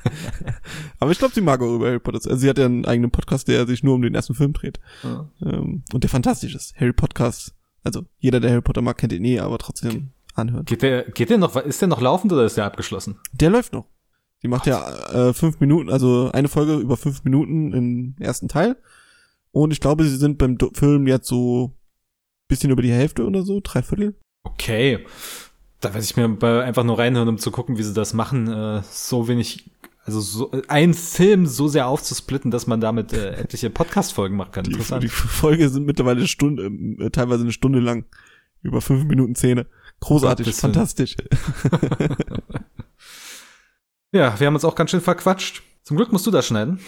Aber 1.00 1.10
ich 1.10 1.18
glaube, 1.18 1.34
sie 1.34 1.40
mag 1.40 1.60
auch 1.60 1.74
über 1.74 1.86
Harry 1.86 1.98
Potter. 1.98 2.20
Also 2.24 2.36
sie 2.36 2.48
hat 2.48 2.58
ja 2.58 2.66
einen 2.66 2.86
eigenen 2.86 3.10
Podcast, 3.10 3.48
der 3.48 3.66
sich 3.66 3.82
nur 3.82 3.96
um 3.96 4.02
den 4.02 4.14
ersten 4.14 4.34
Film 4.34 4.52
dreht. 4.52 4.78
Ja. 5.02 5.28
Ähm, 5.42 5.82
und 5.92 6.04
der 6.04 6.10
fantastisch 6.10 6.54
ist. 6.54 6.76
Harry 6.76 6.92
Podcast. 6.92 7.52
Also 7.82 8.02
jeder, 8.18 8.38
der 8.38 8.52
Harry 8.52 8.62
Potter 8.62 8.82
mag, 8.82 8.96
kennt 8.96 9.12
ihn 9.12 9.24
eh, 9.24 9.40
aber 9.40 9.58
trotzdem 9.58 10.12
anhören. 10.34 10.64
Geht 10.64 10.82
der, 10.82 11.02
geht 11.02 11.30
der 11.30 11.38
noch, 11.38 11.56
ist 11.56 11.80
der 11.80 11.88
noch 11.88 12.00
laufend 12.00 12.32
oder 12.32 12.44
ist 12.44 12.56
der 12.56 12.64
abgeschlossen? 12.64 13.18
Der 13.32 13.50
läuft 13.50 13.72
noch. 13.72 13.86
Die 14.42 14.48
macht 14.48 14.66
ja 14.66 15.28
äh, 15.28 15.32
fünf 15.32 15.60
Minuten, 15.60 15.88
also 15.88 16.30
eine 16.32 16.48
Folge 16.48 16.74
über 16.76 16.96
fünf 16.96 17.22
Minuten 17.24 17.72
im 17.72 18.16
ersten 18.18 18.48
Teil. 18.48 18.76
Und 19.52 19.72
ich 19.72 19.80
glaube, 19.80 20.04
sie 20.04 20.16
sind 20.16 20.38
beim 20.38 20.58
Film 20.74 21.06
jetzt 21.06 21.28
so 21.28 21.76
bisschen 22.48 22.70
über 22.70 22.82
die 22.82 22.92
Hälfte 22.92 23.24
oder 23.24 23.42
so, 23.42 23.60
drei 23.62 23.82
Viertel. 23.82 24.14
Okay. 24.42 25.06
Da 25.80 25.94
werde 25.94 26.04
ich 26.04 26.16
mir 26.16 26.64
einfach 26.64 26.84
nur 26.84 26.98
reinhören, 26.98 27.28
um 27.28 27.38
zu 27.38 27.50
gucken, 27.50 27.78
wie 27.78 27.82
sie 27.82 27.94
das 27.94 28.14
machen. 28.14 28.48
Äh, 28.48 28.82
so 28.90 29.26
wenig, 29.26 29.70
also 30.04 30.20
so, 30.20 30.50
ein 30.68 30.94
Film 30.94 31.46
so 31.46 31.68
sehr 31.68 31.86
aufzusplitten, 31.86 32.50
dass 32.50 32.66
man 32.66 32.80
damit 32.80 33.12
äh, 33.12 33.32
etliche 33.36 33.70
Podcast-Folgen 33.70 34.36
machen 34.36 34.52
kann. 34.52 34.64
Die, 34.64 34.72
Interessant. 34.72 35.02
Die 35.02 35.08
Folge 35.08 35.68
sind 35.68 35.86
mittlerweile 35.86 36.18
eine 36.18 36.28
Stunde, 36.28 36.66
äh, 37.04 37.10
teilweise 37.10 37.42
eine 37.42 37.52
Stunde 37.52 37.80
lang. 37.80 38.04
Über 38.62 38.80
fünf 38.80 39.04
Minuten 39.04 39.34
Szene. 39.34 39.66
Großartig, 39.98 40.54
fantastisch. 40.54 41.16
Ja, 44.12 44.38
wir 44.38 44.46
haben 44.46 44.54
uns 44.54 44.64
auch 44.64 44.74
ganz 44.74 44.90
schön 44.90 45.00
verquatscht. 45.00 45.62
Zum 45.82 45.96
Glück 45.96 46.12
musst 46.12 46.26
du 46.26 46.30
das 46.30 46.46
schneiden. 46.46 46.80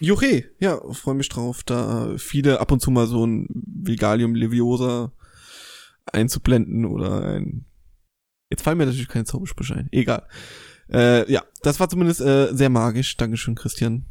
Juche, 0.00 0.44
ja, 0.58 0.80
freue 0.92 1.14
mich 1.14 1.28
drauf, 1.28 1.62
da 1.62 2.14
viele 2.16 2.60
ab 2.60 2.72
und 2.72 2.80
zu 2.80 2.90
mal 2.90 3.06
so 3.06 3.26
ein 3.26 3.48
Vigalium 3.50 4.34
Leviosa 4.34 5.12
einzublenden 6.06 6.86
oder 6.86 7.22
ein. 7.22 7.66
Jetzt 8.48 8.62
fallen 8.62 8.78
mir 8.78 8.86
natürlich 8.86 9.08
keine 9.08 9.26
Zaubersprüche 9.26 9.74
ein. 9.74 9.88
Egal. 9.92 10.26
Äh, 10.90 11.30
ja, 11.30 11.42
das 11.62 11.80
war 11.80 11.90
zumindest 11.90 12.22
äh, 12.22 12.54
sehr 12.54 12.70
magisch. 12.70 13.16
Dankeschön, 13.18 13.54
Christian, 13.54 14.06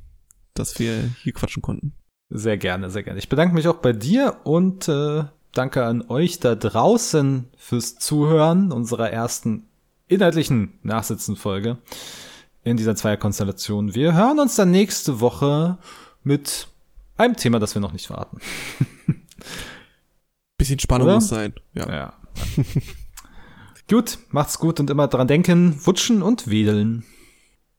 dass 0.54 0.78
wir 0.78 1.10
hier 1.24 1.34
quatschen 1.34 1.64
konnten. 1.64 1.94
Sehr 2.30 2.58
gerne, 2.58 2.92
sehr 2.92 3.02
gerne. 3.02 3.18
Ich 3.18 3.30
bedanke 3.30 3.56
mich 3.56 3.68
auch 3.68 3.78
bei 3.78 3.94
dir 3.94 4.42
und 4.44 4.88
äh, 4.90 5.24
danke 5.54 5.86
an 5.86 6.04
euch 6.08 6.40
da 6.40 6.54
draußen 6.54 7.46
fürs 7.58 7.96
Zuhören 7.96 8.72
unserer 8.72 9.10
ersten 9.10 9.64
inhaltlichen 10.08 10.78
Nachsitzen-Folge 10.84 11.80
in 12.68 12.78
dieser 12.78 12.96
Zweierkonstellation. 12.96 13.96
Wir 13.96 14.14
hören 14.14 14.40
uns 14.40 14.56
dann 14.56 14.72
nächste 14.72 15.20
Woche 15.20 15.78
mit 16.24 16.68
einem 17.16 17.36
Thema, 17.36 17.60
das 17.60 17.74
wir 17.74 17.82
noch 17.82 17.94
nicht 17.94 18.08
verraten. 18.08 18.40
Bisschen 20.58 20.80
Spannung 20.80 21.08
Oder? 21.08 21.16
muss 21.16 21.30
sein. 21.30 21.54
Ja. 21.74 21.90
ja. 21.90 22.14
gut, 23.90 24.20
macht's 24.30 24.60
gut 24.60 24.80
und 24.80 24.90
immer 24.90 25.08
dran 25.08 25.28
denken, 25.28 25.86
wutschen 25.86 26.22
und 26.22 26.50
wedeln. 26.50 27.06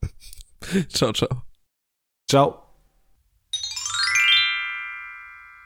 ciao, 0.88 1.12
ciao. 1.12 1.42
Ciao. 2.29 2.62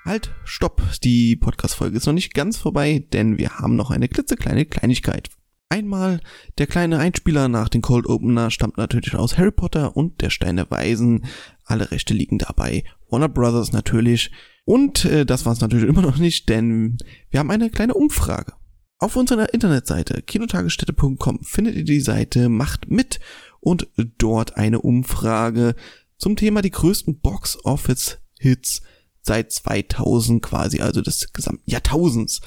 Halt, 0.04 0.34
stopp. 0.44 0.82
Die 1.04 1.36
Podcast-Folge 1.36 1.96
ist 1.96 2.06
noch 2.06 2.12
nicht 2.12 2.34
ganz 2.34 2.56
vorbei, 2.56 3.06
denn 3.12 3.38
wir 3.38 3.58
haben 3.58 3.76
noch 3.76 3.90
eine 3.90 4.08
klitzekleine 4.08 4.66
Kleinigkeit. 4.66 5.30
Einmal, 5.72 6.20
der 6.58 6.66
kleine 6.66 6.98
Einspieler 6.98 7.48
nach 7.48 7.70
dem 7.70 7.80
Cold 7.80 8.04
Opener 8.06 8.50
stammt 8.50 8.76
natürlich 8.76 9.14
aus 9.14 9.38
Harry 9.38 9.52
Potter 9.52 9.96
und 9.96 10.20
der 10.20 10.28
Stein 10.28 10.56
der 10.56 10.70
Weisen. 10.70 11.24
Alle 11.64 11.90
Rechte 11.90 12.12
liegen 12.12 12.36
dabei. 12.36 12.84
Warner 13.08 13.30
Brothers 13.30 13.72
natürlich. 13.72 14.32
Und 14.66 15.06
äh, 15.06 15.24
das 15.24 15.46
war 15.46 15.54
es 15.54 15.62
natürlich 15.62 15.88
immer 15.88 16.02
noch 16.02 16.18
nicht, 16.18 16.50
denn 16.50 16.98
wir 17.30 17.40
haben 17.40 17.50
eine 17.50 17.70
kleine 17.70 17.94
Umfrage. 17.94 18.52
Auf 18.98 19.16
unserer 19.16 19.54
Internetseite 19.54 20.20
kinotagesstätte.com 20.20 21.42
findet 21.42 21.74
ihr 21.76 21.84
die 21.84 22.02
Seite 22.02 22.50
Macht 22.50 22.90
mit 22.90 23.18
und 23.60 23.88
dort 24.18 24.58
eine 24.58 24.82
Umfrage 24.82 25.74
zum 26.18 26.36
Thema 26.36 26.60
die 26.60 26.70
größten 26.70 27.20
Box-Office-Hits 27.20 28.82
seit 29.22 29.50
2000 29.50 30.42
quasi, 30.42 30.80
also 30.80 31.00
des 31.00 31.32
gesamten 31.32 31.70
Jahrtausends. 31.70 32.42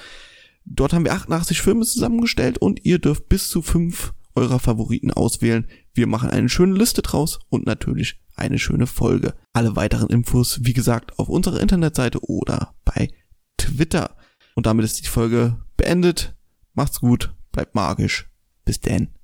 Dort 0.65 0.93
haben 0.93 1.06
wir 1.06 1.13
88 1.13 1.62
Filme 1.62 1.86
zusammengestellt 1.86 2.58
und 2.58 2.84
ihr 2.84 2.99
dürft 2.99 3.30
bis 3.30 3.49
zu 3.49 3.62
fünf 3.62 4.13
eurer 4.36 4.60
Favoriten 4.60 5.12
auswählen. 5.12 5.67
Wir 5.93 6.08
machen 6.08 6.30
eine 6.30 6.49
schöne 6.49 6.73
Liste 6.73 7.01
draus 7.01 7.39
und 7.49 7.65
natürlich 7.65 8.19
eine 8.36 8.60
schöne 8.60 8.88
Folge. 8.88 9.34
Alle 9.54 9.75
weiteren 9.75 10.10
Infos, 10.10 10.60
wie 10.63 10.73
gesagt, 10.73 11.17
auf 11.19 11.30
unserer 11.30 11.62
Internetseite 11.62 12.19
oder 12.21 12.75
bei 12.84 13.10
Twitter. 13.58 14.17
Und 14.56 14.65
damit 14.65 14.86
ist 14.86 15.01
die 15.01 15.10
Folge 15.10 15.62
beendet. 15.78 16.36
Macht's 16.73 16.99
gut, 16.99 17.34
bleibt 17.51 17.75
magisch. 17.75 18.30
Bis 18.65 18.82
denn. 18.82 19.14